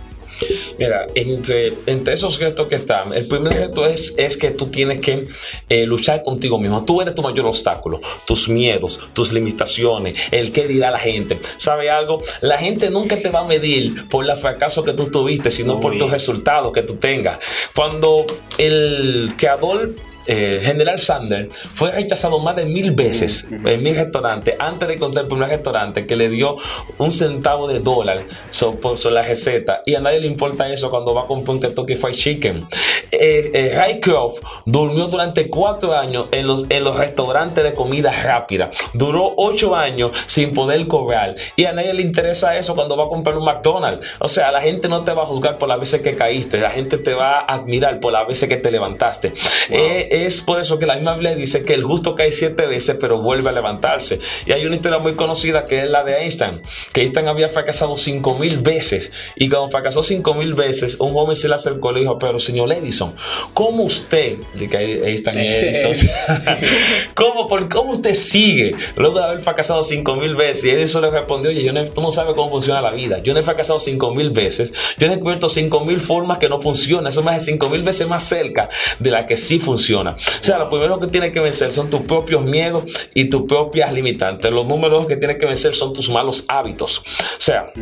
Mira, 0.79 1.07
entre, 1.15 1.73
entre 1.87 2.15
esos 2.15 2.39
retos 2.39 2.67
que 2.67 2.75
están, 2.75 3.13
el 3.13 3.27
primer 3.27 3.53
reto 3.55 3.87
es, 3.87 4.15
es 4.17 4.37
que 4.37 4.51
tú 4.51 4.67
tienes 4.67 5.01
que 5.01 5.27
eh, 5.69 5.87
luchar 5.87 6.23
contigo 6.23 6.59
mismo. 6.59 6.85
Tú 6.85 7.01
eres 7.01 7.15
tu 7.15 7.23
mayor 7.23 7.47
obstáculo, 7.47 8.01
tus 8.27 8.49
miedos, 8.49 8.99
tus 9.13 9.33
limitaciones, 9.33 10.21
el 10.31 10.53
qué 10.53 10.67
dirá 10.67 10.91
la 10.91 10.99
gente. 10.99 11.39
¿Sabe 11.57 11.91
algo? 11.91 12.23
La 12.41 12.59
gente 12.59 12.91
nunca 12.91 13.17
te 13.17 13.31
va 13.31 13.41
a 13.41 13.45
medir 13.45 14.09
por 14.09 14.29
el 14.29 14.37
fracaso 14.37 14.85
que 14.85 14.93
tú 14.93 15.07
tuviste, 15.11 15.51
sino 15.51 15.81
por 15.81 15.97
tus 15.99 16.11
resultados 16.11 16.73
que 16.73 16.83
tú 16.83 16.97
tengas. 16.97 17.39
Cuando 17.75 18.27
el 18.59 19.35
creador 19.37 19.95
eh, 20.27 20.61
General 20.65 20.99
Sander 21.01 21.49
fue 21.51 21.91
rechazado 21.93 22.39
más 22.39 22.57
de 22.57 22.65
mil 22.65 22.93
veces 22.93 23.47
en 23.51 23.83
mil 23.83 23.95
restaurantes 23.97 24.55
antes 24.59 24.89
de 24.89 24.95
encontrar 24.95 25.25
el 25.25 25.29
primer 25.29 25.49
restaurante 25.49 26.07
que 26.07 26.17
le 26.17 26.29
dio 26.29 26.57
un 26.99 27.13
centavo 27.13 27.67
de 27.69 27.81
dólar 27.81 28.25
so- 28.51 28.77
por 28.77 28.99
so- 28.99 29.11
la 29.11 29.23
receta 29.23 29.83
y 29.85 29.95
a 29.95 30.01
nadie 30.01 30.21
le 30.21 30.27
importa 30.27 30.69
eso 30.73 30.91
cuando 30.91 31.13
va 31.15 31.23
a 31.23 31.27
comprar 31.27 31.55
un 31.57 31.61
Kentucky 31.61 31.97
Fried 31.97 32.15
Chicken. 32.15 32.67
Eh, 33.11 33.51
eh, 33.53 33.73
Ray 33.77 34.01
Croft 34.01 34.43
durmió 34.65 35.07
durante 35.07 35.49
cuatro 35.51 35.95
años 35.97 36.27
en 36.31 36.47
los, 36.47 36.65
en 36.71 36.83
los 36.85 36.97
restaurantes 36.97 37.63
de 37.63 37.75
comida 37.75 38.11
rápida. 38.11 38.71
Duró 38.95 39.35
ocho 39.37 39.75
años 39.77 40.13
sin 40.27 40.53
poder 40.53 40.87
cobrar 40.89 41.37
y 41.57 41.65
a 41.67 41.73
nadie 41.73 41.93
le 41.93 42.03
interesa 42.03 42.57
eso 42.57 42.75
cuando 42.75 42.97
va 42.97 43.05
a 43.05 43.09
comprar 43.09 43.37
un 43.37 43.45
McDonald's. 43.45 44.07
O 44.19 44.29
sea, 44.29 44.51
la 44.51 44.61
gente 44.63 44.89
no 44.89 45.03
te 45.05 45.13
va 45.13 45.25
a 45.25 45.27
juzgar 45.27 45.59
por 45.59 45.69
las 45.69 45.79
veces 45.79 46.01
que 46.01 46.15
caíste, 46.17 46.59
la 46.59 46.71
gente 46.71 46.97
te 46.97 47.13
va 47.15 47.41
a 47.41 47.55
admirar 47.55 48.01
por 48.01 48.13
las 48.13 48.27
veces 48.27 48.49
que 48.49 48.57
te 48.57 48.71
levantaste. 48.71 49.33
Eh, 49.69 50.09
es 50.13 50.41
por 50.41 50.61
eso 50.61 50.79
que 50.79 50.87
la 50.87 50.95
misma 50.97 51.15
Biblia 51.15 51.35
dice 51.35 51.65
que 51.65 51.75
el 51.75 51.83
justo 51.85 52.15
cae 52.15 52.33
siete 52.33 52.67
veces, 52.67 52.97
pero 53.01 53.19
vuelve 53.21 53.49
a 53.49 53.53
levantarse. 53.53 54.21
Y 54.47 54.53
hay 54.53 54.67
una 54.67 54.77
historia 54.77 54.99
muy 54.99 55.15
conocida 55.15 55.67
que 55.67 55.81
es 55.81 55.91
la 55.91 56.05
de 56.05 56.17
Einstein, 56.19 56.61
que 56.93 57.03
Einstein 57.03 57.29
había 57.29 57.49
fracasado 57.49 57.97
cinco 57.97 58.37
mil 58.39 58.59
veces. 58.59 59.13
Y 59.37 59.49
cuando 59.49 59.71
fracasó 59.71 60.03
cinco 60.03 60.35
mil 60.35 60.55
veces, 60.55 60.97
un 61.01 61.13
joven 61.13 61.37
se 61.37 61.49
le 61.49 61.55
acercó 61.55 61.91
y 61.91 61.95
le 61.95 62.01
dijo, 62.01 62.19
pero 62.19 62.39
señor 62.39 62.73
Edison, 62.73 63.15
¿cómo 63.55 63.85
usted, 63.85 64.37
de 64.55 64.69
que 64.69 64.79
Einstein 65.09 65.39
Edison, 65.39 65.93
¿cómo, 67.15 67.47
por, 67.47 67.69
¿cómo 67.69 67.93
usted 67.93 68.15
sigue 68.15 68.75
luego 68.97 69.19
de 69.19 69.25
haber 69.25 69.43
fracasado 69.43 69.83
cinco 69.83 70.17
mil 70.17 70.35
veces? 70.35 70.65
Y 70.65 70.71
Edison 70.71 71.03
le 71.03 71.11
respondió, 71.11 71.51
oye, 71.51 71.63
yo 71.65 71.73
no- 71.73 71.85
tú 71.87 72.01
no 72.01 72.13
sabes 72.13 72.35
cómo 72.35 72.51
funciona 72.51 72.81
la 72.81 72.91
vida. 72.91 73.19
Yo 73.23 73.33
no 73.35 73.41
he 73.41 73.43
fracasado 73.43 73.79
cinco 73.79 74.15
mil 74.15 74.31
veces. 74.31 74.73
Yo 74.99 75.07
he 75.07 75.11
descubierto 75.11 75.49
cinco 75.49 75.81
mil 75.85 76.01
formas 76.01 76.39
que 76.39 76.49
no 76.49 76.61
funcionan. 76.61 77.07
Eso 77.09 77.23
me 77.23 77.31
hace 77.33 77.47
cinco 77.53 77.69
mil 77.69 77.83
veces 77.83 78.09
más 78.09 78.25
cerca 78.25 78.69
de 78.99 79.11
la 79.11 79.27
que 79.27 79.37
sí 79.37 79.59
funciona. 79.59 80.02
O 80.11 80.45
sea, 80.45 80.59
lo 80.59 80.69
primero 80.69 80.99
que 80.99 81.07
tienes 81.07 81.33
que 81.33 81.41
vencer 81.41 81.73
son 81.73 81.89
tus 81.91 82.03
propios 82.03 82.43
miedos 82.43 82.85
y 83.15 83.27
tus 83.27 83.43
propias 83.43 83.93
limitantes. 83.93 84.51
Los 84.51 84.67
números 84.67 85.07
que 85.07 85.17
tienes 85.17 85.39
que 85.39 85.47
vencer 85.47 85.75
son 85.75 85.93
tus 85.93 86.11
malos 86.11 86.45
hábitos. 86.49 86.99
O 86.99 87.05
sea, 87.39 87.73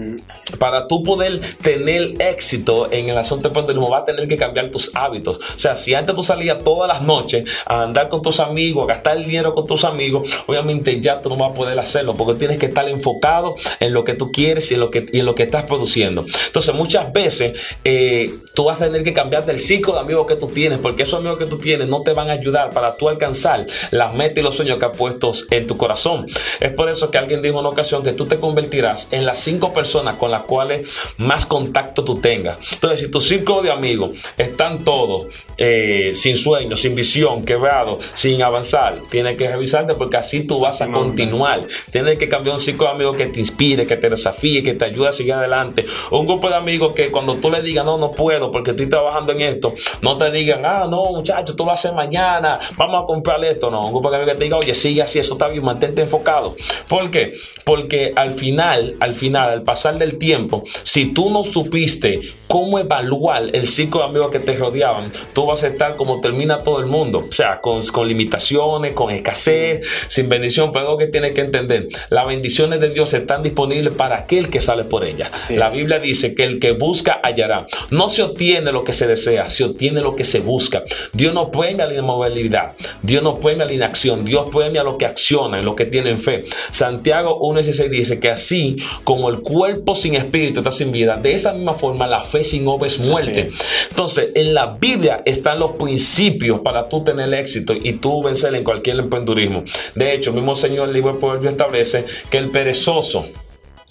para 0.59 0.87
tú 0.87 1.02
poder 1.02 1.40
tener 1.62 2.14
éxito 2.20 2.90
en 2.92 3.09
el 3.09 3.18
asunto 3.18 3.48
del 3.48 3.56
emprendedor, 3.56 3.90
vas 3.90 4.02
a 4.02 4.04
tener 4.04 4.28
que 4.28 4.37
cambiar 4.37 4.70
tus 4.70 4.94
hábitos. 4.94 5.38
O 5.38 5.59
sea, 5.59 5.76
si 5.76 5.94
antes 5.94 6.14
tú 6.14 6.22
salías 6.22 6.62
todas 6.62 6.88
las 6.88 7.02
noches 7.02 7.44
a 7.66 7.83
andar 7.83 8.09
con 8.09 8.22
tus 8.22 8.40
amigos, 8.40 8.85
a 8.85 8.94
gastar 8.94 9.16
el 9.16 9.24
dinero 9.24 9.54
con 9.54 9.66
tus 9.66 9.85
amigos, 9.85 10.28
obviamente 10.46 11.00
ya 11.00 11.20
tú 11.20 11.28
no 11.28 11.37
vas 11.37 11.50
a 11.50 11.54
poder 11.54 11.78
hacerlo 11.78 12.14
porque 12.14 12.38
tienes 12.38 12.59
que 12.59 12.66
estar 12.66 12.88
enfocado 12.88 13.54
en 13.80 13.92
lo 13.92 14.04
que 14.04 14.14
tú 14.14 14.30
quieres 14.33 14.70
y 14.70 14.74
en 14.74 14.80
lo 14.80 14.90
que, 14.90 15.06
y 15.12 15.20
en 15.20 15.26
lo 15.26 15.35
que 15.35 15.44
estás 15.44 15.64
produciendo. 15.64 16.24
Entonces, 16.46 16.74
muchas 16.74 17.12
veces 17.12 17.59
eh, 17.85 18.35
tú 18.54 18.64
vas 18.64 18.80
a 18.80 18.87
tener 18.87 19.02
que 19.02 19.12
cambiar 19.12 19.46
del 19.46 19.61
ciclo 19.61 19.94
de 19.94 20.00
amigos 20.00 20.26
que 20.26 20.37
tú 20.37 20.48
tienes 20.48 20.78
porque 20.78 21.02
esos 21.02 21.20
amigos 21.20 21.38
que 21.38 21.46
tú 21.46 21.59
tienes 21.59 21.88
no 21.88 22.02
te 22.02 22.10
te 22.11 22.14
van 22.14 22.29
a 22.29 22.33
ayudar 22.33 22.70
para 22.70 22.96
tú 22.96 23.09
alcanzar 23.09 23.66
las 23.92 24.12
metas 24.14 24.38
y 24.38 24.42
los 24.42 24.57
sueños 24.57 24.79
que 24.79 24.87
has 24.87 24.96
puesto 24.96 25.31
en 25.51 25.66
tu 25.68 25.77
corazón. 25.77 26.27
Es 26.59 26.73
por 26.73 26.90
eso 26.90 27.09
que 27.09 27.18
alguien 27.18 27.40
dijo 27.40 27.55
en 27.55 27.61
una 27.61 27.68
ocasión 27.68 28.03
que 28.03 28.12
tú 28.12 28.27
te 28.27 28.40
convertirás 28.40 29.09
en 29.12 29.25
las 29.25 29.38
cinco 29.38 29.73
personas 29.73 30.16
con 30.16 30.33
las 30.33 30.42
cuales 30.42 30.90
más 31.18 31.46
contacto 31.46 32.03
tú 32.03 32.16
tengas. 32.16 32.59
Entonces, 32.73 33.01
si 33.01 33.09
tu 33.09 33.20
círculo 33.20 33.62
de 33.62 33.70
amigos 33.70 34.14
están 34.37 34.83
todos 34.83 35.29
eh, 35.57 36.12
sin 36.16 36.37
sueño, 36.37 36.75
sin 36.75 36.96
visión, 36.96 37.44
quebrados, 37.44 38.05
sin 38.14 38.42
avanzar, 38.42 38.99
tienes 39.09 39.37
que 39.37 39.49
revisarte 39.49 39.94
porque 39.94 40.16
así 40.16 40.40
tú 40.40 40.59
vas 40.59 40.83
a 40.83 40.90
continuar. 40.90 41.62
Tienes 41.92 42.18
que 42.18 42.29
cambiar 42.29 42.55
un 42.55 42.61
círculo 42.61 42.88
de 42.88 42.94
amigos 42.96 43.16
que 43.16 43.27
te 43.27 43.38
inspire, 43.38 43.87
que 43.87 43.96
te 43.96 44.09
desafíe, 44.09 44.64
que 44.64 44.75
te 44.75 44.87
ayude 44.87 45.09
a 45.09 45.12
seguir 45.12 45.35
adelante. 45.35 45.87
Un 46.11 46.27
grupo 46.27 46.49
de 46.49 46.57
amigos 46.57 46.92
que 46.92 47.12
cuando 47.12 47.37
tú 47.37 47.53
le 47.53 47.62
digas, 47.62 47.85
no, 47.85 47.99
no 47.99 48.11
puedo 48.11 48.51
porque 48.51 48.73
estoy 48.73 48.88
trabajando 48.88 49.31
en 49.33 49.42
esto, 49.42 49.73
no 50.03 50.18
te 50.18 50.29
digan, 50.33 50.66
ah, 50.66 50.88
no, 50.90 51.05
muchacho, 51.12 51.55
tú 51.55 51.64
lo 51.64 51.70
haces 51.70 51.92
mañana, 52.04 52.58
vamos 52.76 53.02
a 53.02 53.06
comprar 53.06 53.44
esto. 53.44 53.70
No, 53.70 53.86
un 53.86 53.92
grupo 53.92 54.10
de 54.10 54.16
amigos 54.16 54.34
que 54.34 54.38
te 54.38 54.44
diga, 54.44 54.56
oye, 54.56 54.74
sigue 54.74 55.02
así, 55.02 55.18
eso 55.18 55.34
está 55.34 55.48
bien, 55.48 55.64
mantente 55.64 56.02
enfocado. 56.02 56.54
¿Por 56.88 57.10
qué? 57.10 57.34
Porque 57.64 58.12
al 58.16 58.32
final, 58.32 58.94
al 59.00 59.14
final, 59.14 59.50
al 59.50 59.62
pasar 59.62 59.98
del 59.98 60.16
tiempo, 60.18 60.62
si 60.82 61.12
tú 61.12 61.30
no 61.30 61.44
supiste 61.44 62.20
cómo 62.46 62.78
evaluar 62.80 63.44
el 63.52 63.68
ciclo 63.68 64.00
de 64.00 64.06
amigos 64.06 64.30
que 64.32 64.40
te 64.40 64.56
rodeaban, 64.56 65.12
tú 65.32 65.46
vas 65.46 65.62
a 65.62 65.68
estar 65.68 65.96
como 65.96 66.20
termina 66.20 66.64
todo 66.64 66.80
el 66.80 66.86
mundo, 66.86 67.24
o 67.28 67.32
sea, 67.32 67.60
con, 67.60 67.80
con 67.86 68.08
limitaciones, 68.08 68.92
con 68.92 69.12
escasez, 69.12 69.86
sin 70.08 70.28
bendición, 70.28 70.72
pero 70.72 70.86
algo 70.86 70.98
que 70.98 71.06
tienes 71.06 71.32
que 71.32 71.42
entender, 71.42 71.86
las 72.08 72.26
bendiciones 72.26 72.80
de 72.80 72.90
Dios 72.90 73.14
están 73.14 73.44
disponibles 73.44 73.94
para 73.94 74.16
aquel 74.16 74.50
que 74.50 74.60
sale 74.60 74.82
por 74.84 75.04
ellas. 75.04 75.30
Así 75.32 75.54
La 75.56 75.66
es. 75.66 75.76
Biblia 75.76 76.00
dice 76.00 76.34
que 76.34 76.42
el 76.44 76.58
que 76.58 76.72
busca 76.72 77.20
hallará. 77.22 77.66
No 77.90 78.08
se 78.08 78.22
obtiene 78.22 78.72
lo 78.72 78.82
que 78.82 78.92
se 78.92 79.06
desea, 79.06 79.48
se 79.48 79.64
obtiene 79.64 80.00
lo 80.00 80.16
que 80.16 80.24
se 80.24 80.40
busca. 80.40 80.82
Dios 81.12 81.32
no 81.32 81.50
premia 81.50 81.86
la 81.90 81.98
inmovilidad, 81.98 82.72
Dios 83.03 83.22
no 83.22 83.38
premia 83.38 83.64
la 83.64 83.72
inacción, 83.72 84.24
Dios 84.24 84.48
premia 84.53 84.83
lo 84.83 84.98
que 84.98 85.07
acciona, 85.07 85.61
lo 85.62 85.74
que 85.76 85.87
tienen 85.87 86.18
fe. 86.18 86.44
Santiago 86.70 87.40
1.16 87.40 87.88
dice 87.88 88.20
que 88.20 88.31
así 88.31 88.76
como 89.05 89.29
el 89.29 89.40
cuerpo 89.40 89.94
sin 89.94 90.14
espíritu 90.14 90.61
está 90.61 90.70
sin 90.70 90.92
vida, 90.92 91.16
de 91.16 91.35
esa 91.35 91.53
misma 91.53 91.74
forma 91.74 92.07
la 92.07 92.20
fe 92.20 92.44
sin 92.44 92.66
obra 92.66 92.87
es 92.87 92.98
muerte. 93.00 93.40
es. 93.40 93.88
Entonces, 93.90 94.31
en 94.35 94.55
la 94.55 94.79
Biblia 94.81 95.22
están 95.24 95.59
los 95.59 95.72
principios 95.72 96.61
para 96.61 96.88
tú 96.88 97.03
tener 97.05 97.33
éxito 97.35 97.74
y 97.74 97.94
tú 97.94 98.22
vencer 98.22 98.55
en 98.55 98.64
cualquier 98.64 98.98
emprendurismo. 98.98 99.64
De 99.94 100.14
hecho, 100.14 100.31
el 100.31 100.37
mismo 100.37 100.55
Señor 100.55 100.88
el 100.88 100.94
libro 100.94 101.12
de 101.12 101.18
Proverbios 101.18 101.53
establece 101.53 102.05
que 102.31 102.38
el 102.38 102.50
perezoso 102.50 103.26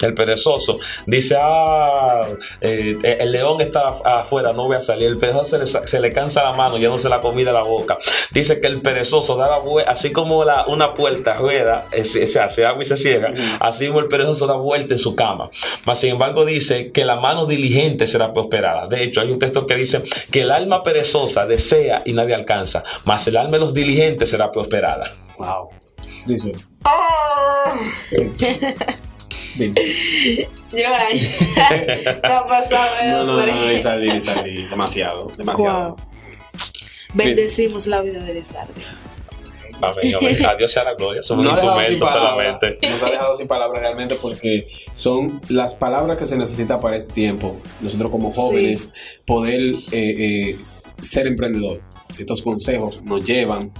el 0.05 0.13
perezoso 0.13 0.79
dice, 1.05 1.37
ah, 1.39 2.21
eh, 2.61 3.17
el 3.19 3.31
león 3.31 3.61
está 3.61 3.87
afuera, 3.87 4.53
no 4.53 4.65
voy 4.67 4.75
a 4.77 4.81
salir. 4.81 5.07
El 5.07 5.17
perezoso 5.17 5.45
se 5.45 5.57
le, 5.59 5.65
sa- 5.65 5.85
se 5.87 5.99
le 5.99 6.11
cansa 6.11 6.43
la 6.43 6.53
mano, 6.53 6.77
ya 6.77 6.89
no 6.89 6.97
se 6.97 7.09
la 7.09 7.21
comida 7.21 7.49
a 7.51 7.53
la 7.53 7.63
boca. 7.63 7.97
Dice 8.31 8.59
que 8.59 8.67
el 8.67 8.81
perezoso 8.81 9.35
da 9.35 9.49
la 9.49 9.57
vuelta, 9.57 9.91
así 9.91 10.11
como 10.11 10.43
la, 10.43 10.65
una 10.67 10.93
puerta 10.93 11.33
rueda, 11.35 11.87
eh, 11.91 12.05
se, 12.05 12.27
se 12.27 12.39
hace 12.39 12.65
abre 12.65 12.83
y 12.83 12.87
se 12.87 12.97
cierra, 12.97 13.31
así 13.59 13.87
como 13.87 13.99
el 13.99 14.07
perezoso 14.07 14.47
da 14.47 14.53
vuelta 14.55 14.93
en 14.93 14.99
su 14.99 15.15
cama. 15.15 15.49
Mas 15.85 15.99
sin 15.99 16.11
embargo 16.11 16.45
dice 16.45 16.91
que 16.91 17.05
la 17.05 17.15
mano 17.15 17.45
diligente 17.45 18.07
será 18.07 18.33
prosperada. 18.33 18.87
De 18.87 19.03
hecho, 19.03 19.21
hay 19.21 19.31
un 19.31 19.39
texto 19.39 19.65
que 19.67 19.75
dice 19.75 20.01
que 20.31 20.41
el 20.41 20.51
alma 20.51 20.83
perezosa 20.83 21.45
desea 21.45 22.01
y 22.05 22.13
nadie 22.13 22.35
alcanza, 22.35 22.83
mas 23.05 23.27
el 23.27 23.37
alma 23.37 23.51
de 23.53 23.59
los 23.59 23.73
diligentes 23.73 24.29
será 24.29 24.51
prosperada. 24.51 25.11
Wow. 25.37 25.69
Yo 30.71 30.95
ahí. 30.95 31.17
Está 32.05 32.45
pasando. 32.45 33.25
No, 33.25 33.37
no, 33.37 33.45
no, 33.45 33.45
no, 33.45 33.71
Isardi, 33.71 34.11
Isardi, 34.11 34.67
demasiado, 34.67 35.31
demasiado. 35.37 35.95
Wow. 35.95 35.95
Bendecimos 37.13 37.87
la 37.87 38.01
vida 38.01 38.23
de 38.23 38.35
Lizardi. 38.35 38.81
Amén, 39.81 40.13
amén. 40.15 40.45
A 40.45 40.55
Dios 40.55 40.71
sea 40.71 40.83
la 40.83 40.93
gloria. 40.93 41.21
Dejado 41.21 41.37
sin 41.37 41.49
instrumentos 41.49 42.09
solamente. 42.09 42.79
Nos 42.89 43.03
ha 43.03 43.09
dejado 43.09 43.33
sin 43.33 43.47
palabras 43.47 43.81
realmente 43.81 44.15
porque 44.15 44.65
son 44.91 45.41
las 45.49 45.73
palabras 45.73 46.17
que 46.17 46.25
se 46.25 46.37
necesita 46.37 46.79
para 46.79 46.97
este 46.97 47.13
tiempo. 47.13 47.57
Nosotros 47.81 48.11
como 48.11 48.31
jóvenes 48.31 49.21
poder 49.25 49.61
eh, 49.61 49.79
eh, 49.91 50.59
ser 51.01 51.27
emprendedor. 51.27 51.81
Estos 52.17 52.41
consejos 52.41 53.01
nos 53.03 53.23
llevan 53.23 53.71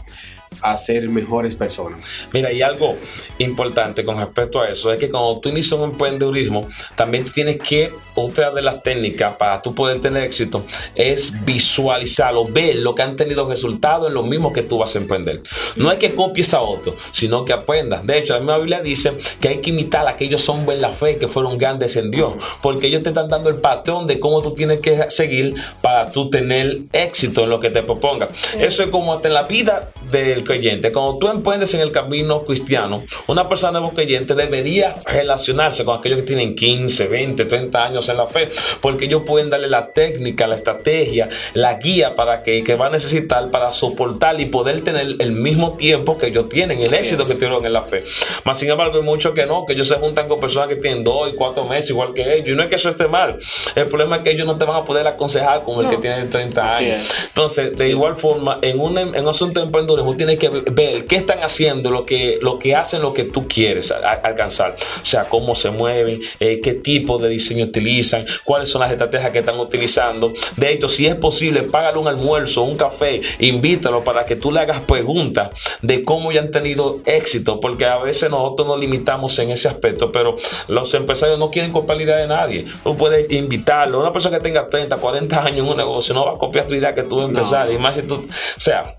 a 0.61 0.75
ser 0.75 1.09
mejores 1.09 1.55
personas. 1.55 2.27
Mira, 2.33 2.51
y 2.51 2.61
algo 2.61 2.97
importante 3.37 4.03
con 4.03 4.17
respecto 4.17 4.61
a 4.61 4.67
eso 4.67 4.91
es 4.91 4.99
que 4.99 5.09
cuando 5.09 5.39
tú 5.39 5.49
inicias 5.49 5.79
un 5.79 5.91
emprendedurismo, 5.91 6.67
también 6.95 7.25
tienes 7.25 7.57
que, 7.57 7.91
otra 8.15 8.51
de 8.51 8.61
las 8.61 8.83
técnicas 8.83 9.35
para 9.37 9.61
tú 9.61 9.73
poder 9.73 10.01
tener 10.01 10.23
éxito 10.23 10.65
es 10.95 11.45
visualizarlo, 11.45 12.45
ver 12.45 12.77
lo 12.77 12.93
que 12.95 13.01
han 13.01 13.15
tenido 13.15 13.47
resultados 13.47 14.07
en 14.07 14.13
lo 14.13 14.23
mismo 14.23 14.51
que 14.51 14.61
tú 14.61 14.77
vas 14.77 14.95
a 14.95 14.99
emprender. 14.99 15.41
No 15.75 15.91
es 15.91 15.97
que 15.97 16.15
copies 16.15 16.53
a 16.53 16.61
otro, 16.61 16.95
sino 17.11 17.45
que 17.45 17.53
aprendas. 17.53 18.05
De 18.05 18.17
hecho, 18.17 18.33
la 18.33 18.39
misma 18.39 18.57
Biblia 18.57 18.81
dice 18.81 19.13
que 19.39 19.47
hay 19.49 19.61
que 19.61 19.69
imitar 19.69 20.05
a 20.07 20.11
aquellos 20.11 20.47
hombres 20.49 20.77
en 20.77 20.81
la 20.81 20.89
fe 20.89 21.17
que 21.17 21.27
fueron 21.27 21.57
grandes 21.57 21.95
en 21.95 22.11
Dios, 22.11 22.33
porque 22.61 22.87
ellos 22.87 23.03
te 23.03 23.09
están 23.09 23.29
dando 23.29 23.49
el 23.49 23.55
patrón 23.55 24.07
de 24.07 24.19
cómo 24.19 24.41
tú 24.41 24.53
tienes 24.53 24.79
que 24.79 25.09
seguir 25.09 25.55
para 25.81 26.11
tú 26.11 26.29
tener 26.29 26.81
éxito 26.91 27.43
en 27.43 27.49
lo 27.49 27.59
que 27.59 27.69
te 27.69 27.83
proponga. 27.83 28.27
Eso 28.57 28.83
es 28.83 28.89
como 28.89 29.13
hasta 29.13 29.27
en 29.27 29.33
la 29.33 29.43
vida 29.43 29.91
del 30.11 30.43
creyente. 30.49 30.91
Cuando 30.91 31.17
tú 31.19 31.27
emprendes 31.27 31.73
en 31.75 31.81
el 31.81 31.91
camino 31.91 32.43
cristiano, 32.43 33.03
una 33.27 33.47
persona 33.47 33.79
creyente 33.93 34.33
debería 34.35 34.95
relacionarse 35.05 35.85
con 35.85 35.97
aquellos 35.99 36.19
que 36.19 36.25
tienen 36.25 36.55
15, 36.55 37.07
20, 37.07 37.45
30 37.45 37.85
años 37.85 38.09
en 38.09 38.17
la 38.17 38.25
fe, 38.27 38.49
porque 38.81 39.05
ellos 39.05 39.21
pueden 39.25 39.49
darle 39.49 39.67
la 39.69 39.91
técnica, 39.91 40.47
la 40.47 40.55
estrategia, 40.55 41.29
la 41.53 41.75
guía 41.75 42.15
para 42.15 42.41
que, 42.43 42.63
que 42.63 42.75
va 42.75 42.87
a 42.87 42.89
necesitar 42.89 43.51
para 43.51 43.71
soportar 43.71 44.39
y 44.41 44.45
poder 44.45 44.81
tener 44.83 45.15
el 45.19 45.31
mismo 45.33 45.73
tiempo 45.73 46.17
que 46.17 46.27
ellos 46.27 46.49
tienen, 46.49 46.81
el 46.81 46.89
Así 46.89 46.99
éxito 47.01 47.21
es. 47.23 47.27
que 47.29 47.35
tuvieron 47.35 47.65
en 47.65 47.73
la 47.73 47.81
fe. 47.83 48.03
Más 48.43 48.57
sin 48.59 48.69
embargo, 48.69 48.97
hay 48.97 49.03
muchos 49.03 49.33
que 49.33 49.45
no, 49.45 49.65
que 49.65 49.73
ellos 49.73 49.87
se 49.87 49.95
juntan 49.95 50.27
con 50.27 50.39
personas 50.39 50.67
que 50.69 50.75
tienen 50.77 51.03
dos 51.03 51.31
y 51.31 51.35
cuatro 51.35 51.63
meses 51.65 51.91
igual 51.91 52.13
que 52.13 52.33
ellos. 52.35 52.49
Y 52.49 52.55
no 52.55 52.63
es 52.63 52.69
que 52.69 52.75
eso 52.75 52.89
esté 52.89 53.07
mal. 53.07 53.37
El 53.75 53.87
problema 53.87 54.17
es 54.17 54.21
que 54.23 54.31
ellos 54.31 54.47
no 54.47 54.57
te 54.57 54.65
van 54.65 54.77
a 54.77 54.83
poder 54.85 55.05
aconsejar 55.07 55.63
como 55.63 55.81
el 55.81 55.89
que 55.89 55.97
tiene 55.97 56.23
30 56.25 56.65
Así 56.67 56.85
años. 56.85 56.95
es. 56.97 57.27
Entonces, 57.29 57.77
de 57.77 57.83
Sí. 57.85 57.89
igual 57.91 58.15
forma, 58.15 58.57
en 58.61 58.79
un, 58.79 58.97
en 58.97 59.15
un 59.19 59.27
asunto 59.29 59.59
de 59.59 59.65
emprendedurismo, 59.67 60.15
tienes 60.17 60.38
que 60.39 60.49
ver 60.49 61.05
qué 61.05 61.15
están 61.17 61.39
haciendo, 61.43 61.91
lo 61.91 62.05
que, 62.05 62.39
lo 62.41 62.57
que 62.57 62.75
hacen, 62.75 63.01
lo 63.01 63.13
que 63.13 63.25
tú 63.25 63.47
quieres 63.47 63.91
a- 63.91 63.97
a- 63.97 64.13
alcanzar. 64.13 64.75
O 65.01 65.05
sea, 65.05 65.25
cómo 65.25 65.55
se 65.55 65.69
mueven, 65.69 66.19
eh, 66.39 66.59
qué 66.63 66.73
tipo 66.73 67.17
de 67.19 67.29
diseño 67.29 67.65
utilizan, 67.65 68.25
cuáles 68.43 68.69
son 68.69 68.81
las 68.81 68.91
estrategias 68.91 69.31
que 69.31 69.39
están 69.39 69.59
utilizando. 69.59 70.33
De 70.55 70.71
hecho, 70.71 70.87
si 70.87 71.05
es 71.05 71.15
posible, 71.15 71.63
págale 71.63 71.97
un 71.99 72.07
almuerzo, 72.07 72.63
un 72.63 72.75
café, 72.77 73.21
invítalo 73.39 74.03
para 74.03 74.25
que 74.25 74.35
tú 74.35 74.51
le 74.51 74.59
hagas 74.61 74.79
preguntas 74.81 75.49
de 75.81 76.03
cómo 76.03 76.31
ya 76.31 76.41
han 76.41 76.51
tenido 76.51 76.99
éxito, 77.05 77.59
porque 77.59 77.85
a 77.85 77.97
veces 77.97 78.29
nosotros 78.31 78.67
nos 78.67 78.79
limitamos 78.79 79.37
en 79.39 79.51
ese 79.51 79.67
aspecto, 79.67 80.11
pero 80.11 80.35
los 80.67 80.93
empresarios 80.93 81.37
no 81.37 81.51
quieren 81.51 81.71
copiar 81.71 81.97
la 81.97 82.03
idea 82.03 82.15
de 82.17 82.27
nadie. 82.27 82.65
Tú 82.83 82.95
puedes 82.95 83.29
invitarlo. 83.31 83.99
Una 83.99 84.11
persona 84.11 84.37
que 84.37 84.43
tenga 84.43 84.69
30, 84.69 84.97
40 84.97 85.41
años 85.43 85.59
en 85.65 85.67
un 85.71 85.77
negocio 85.77 86.13
no 86.13 86.25
va 86.25 86.31
a 86.31 86.35
copiar 86.35 86.65
tu 86.67 86.75
idea 86.75 86.93
que 86.95 87.03
tú 87.03 87.19
empezar. 87.21 87.67
No. 87.67 87.73
Y 87.73 87.77
más 87.77 87.95
si 87.95 88.03
tú, 88.03 88.15
o 88.15 88.59
sea, 88.59 88.95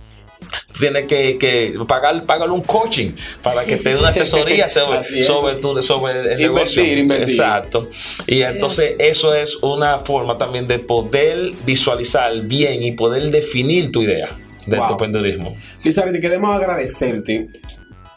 tienes 0.79 1.07
que, 1.07 1.37
que 1.39 1.75
pagar, 1.87 2.25
pagarle 2.25 2.55
un 2.55 2.63
coaching 2.63 3.13
para 3.43 3.65
que 3.65 3.77
te 3.77 3.93
dé 3.95 3.99
una 4.01 4.09
asesoría 4.11 4.69
sobre, 4.69 5.23
sobre, 5.23 5.55
tu, 5.57 5.83
sobre 5.83 6.13
el 6.13 6.41
Invertir, 6.41 6.41
negocio. 6.41 6.85
invertir. 6.99 7.29
Exacto. 7.29 7.89
Y 8.27 8.43
entonces 8.43 8.95
eso 8.99 9.35
es 9.35 9.57
una 9.63 9.99
forma 9.99 10.39
también 10.39 10.67
de 10.69 10.79
poder 10.79 11.53
visualizar 11.65 12.33
bien 12.43 12.83
y 12.83 12.93
poder 12.93 13.31
definir 13.31 13.91
tu 13.93 14.03
idea 14.03 14.31
de 14.67 14.77
Wow. 14.77 14.87
tu 14.87 14.93
emprendedurismo. 14.93 15.57
Lizardi, 15.83 16.21
queremos 16.21 16.55
agradecerte. 16.55 17.49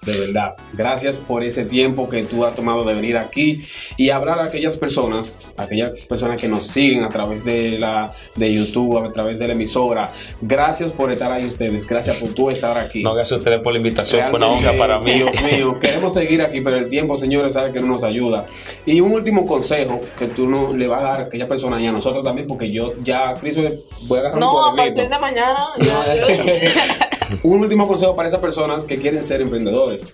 De 0.05 0.17
verdad, 0.19 0.55
gracias 0.73 1.17
por 1.17 1.43
ese 1.43 1.65
tiempo 1.65 2.07
que 2.09 2.23
tú 2.23 2.43
has 2.45 2.53
tomado 2.55 2.83
de 2.83 2.93
venir 2.93 3.17
aquí 3.17 3.59
y 3.97 4.09
hablar 4.09 4.39
a 4.39 4.45
aquellas 4.45 4.75
personas, 4.77 5.35
aquellas 5.57 5.91
personas 6.09 6.37
que 6.37 6.47
nos 6.47 6.67
siguen 6.67 7.03
a 7.03 7.09
través 7.09 7.43
de 7.45 7.79
la 7.79 8.09
de 8.35 8.53
YouTube, 8.53 8.97
a 9.05 9.11
través 9.11 9.39
de 9.39 9.47
la 9.47 9.53
emisora. 9.53 10.09
Gracias 10.41 10.91
por 10.91 11.11
estar 11.11 11.31
ahí 11.31 11.45
ustedes, 11.45 11.85
gracias 11.85 12.17
por 12.17 12.29
tú 12.33 12.49
estar 12.49 12.77
aquí. 12.77 13.01
No, 13.03 13.13
gracias 13.13 13.37
a 13.37 13.41
ustedes 13.41 13.59
por 13.61 13.71
la 13.73 13.77
invitación. 13.79 14.27
Fue 14.29 14.37
una 14.37 14.47
honra 14.47 14.73
para 14.77 14.99
mí. 14.99 15.13
Dios 15.13 15.29
mío, 15.43 15.77
queremos 15.79 16.13
seguir 16.13 16.41
aquí, 16.41 16.61
pero 16.61 16.77
el 16.77 16.87
tiempo, 16.87 17.15
señores, 17.15 17.53
sabe 17.53 17.71
que 17.71 17.79
no 17.79 17.87
nos 17.87 18.03
ayuda. 18.03 18.45
Y 18.85 18.99
un 19.01 19.11
último 19.13 19.45
consejo 19.45 20.01
que 20.17 20.27
tú 20.27 20.47
no 20.49 20.73
le 20.73 20.87
vas 20.87 21.01
a 21.01 21.07
dar 21.07 21.19
a 21.21 21.23
aquella 21.25 21.47
persona 21.47 21.81
y 21.81 21.87
a 21.87 21.91
nosotros 21.91 22.23
también, 22.23 22.47
porque 22.47 22.71
yo 22.71 22.91
ya, 23.03 23.33
Cris, 23.35 23.55
voy 23.55 24.17
a 24.17 24.21
agarrar 24.21 24.33
un 24.35 24.39
No, 24.41 24.65
a 24.65 24.75
partir 24.75 25.07
de 25.09 25.19
mañana. 25.19 25.67
ya, 25.79 26.13
yo- 26.15 26.27
Un 27.43 27.59
último 27.61 27.87
consejo 27.87 28.15
para 28.15 28.27
esas 28.27 28.39
personas 28.39 28.83
que 28.83 28.97
quieren 28.97 29.23
ser 29.23 29.41
emprendedores. 29.41 30.07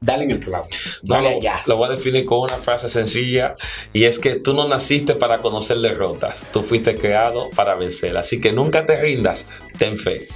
Dale 0.00 0.24
en 0.24 0.32
el 0.32 0.38
clavo. 0.38 0.66
Dale 1.02 1.30
lo, 1.30 1.36
allá. 1.38 1.54
lo 1.66 1.76
voy 1.78 1.88
a 1.88 1.92
definir 1.92 2.26
con 2.26 2.40
una 2.40 2.58
frase 2.58 2.90
sencilla 2.90 3.54
y 3.94 4.04
es 4.04 4.18
que 4.18 4.36
tú 4.38 4.52
no 4.52 4.68
naciste 4.68 5.14
para 5.14 5.38
conocer 5.38 5.78
derrotas, 5.78 6.46
tú 6.52 6.62
fuiste 6.62 6.94
creado 6.96 7.48
para 7.50 7.74
vencer. 7.74 8.16
Así 8.18 8.38
que 8.40 8.52
nunca 8.52 8.84
te 8.84 9.00
rindas, 9.00 9.46
ten 9.78 9.96
fe. 9.98 10.26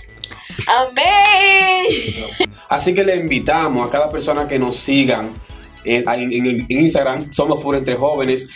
Amén. 0.67 1.87
Así 2.71 2.95
que 2.95 3.05
le 3.05 3.17
invitamos 3.17 3.87
a 3.87 3.91
cada 3.91 4.09
persona 4.11 4.47
que 4.47 4.59
nos 4.59 4.75
sigan 4.77 5.35
en, 5.85 6.09
en- 6.09 6.33
en- 6.33 6.67
en 6.69 6.81
Instagram, 6.81 7.31
Somos 7.31 7.63
Full 7.63 7.77
Entre 7.77 7.95
Jóvenes, 7.95 8.49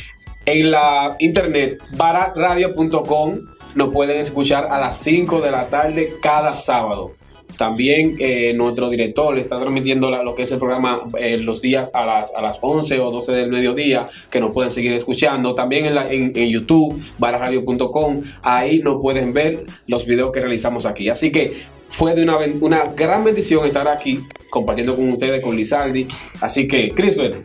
en 0.46 0.70
la 0.70 1.14
internet, 1.18 1.80
barakradio.com. 1.90 3.38
nos 3.74 3.88
pueden 3.90 4.18
escuchar 4.20 4.68
a 4.70 4.78
las 4.78 4.98
5 4.98 5.40
de 5.40 5.50
la 5.50 5.68
tarde 5.68 6.14
cada 6.20 6.54
sábado. 6.54 7.12
También 7.58 8.16
eh, 8.18 8.54
nuestro 8.54 8.88
director 8.88 9.38
está 9.38 9.58
transmitiendo 9.58 10.10
la- 10.10 10.22
lo 10.22 10.34
que 10.34 10.42
es 10.44 10.52
el 10.52 10.58
programa 10.58 11.02
eh, 11.18 11.36
los 11.36 11.60
días 11.60 11.90
a 11.94 12.04
las, 12.06 12.34
a 12.34 12.40
las 12.40 12.58
11 12.62 12.98
o 13.00 13.10
12 13.10 13.32
del 13.32 13.50
mediodía, 13.50 14.06
que 14.30 14.40
nos 14.40 14.52
pueden 14.52 14.70
seguir 14.70 14.92
escuchando. 14.94 15.54
También 15.54 15.84
en, 15.84 15.94
la- 15.94 16.10
en, 16.10 16.32
en 16.34 16.48
YouTube, 16.48 17.00
bararadio.com, 17.18 18.20
ahí 18.42 18.78
nos 18.78 18.96
pueden 19.00 19.32
ver 19.34 19.64
los 19.86 20.06
videos 20.06 20.32
que 20.32 20.40
realizamos 20.40 20.86
aquí. 20.86 21.08
Así 21.10 21.30
que 21.30 21.52
fue 21.90 22.14
de 22.14 22.22
una, 22.22 22.38
una 22.60 22.82
gran 22.96 23.22
bendición 23.22 23.66
estar 23.66 23.86
aquí 23.86 24.20
compartiendo 24.50 24.94
con 24.96 25.10
ustedes, 25.10 25.42
con 25.42 25.54
Lizardi. 25.54 26.06
Así 26.40 26.66
que, 26.66 26.88
Crisper, 26.90 27.42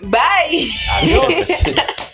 Bye. 0.00 0.68
adiós. 1.00 1.64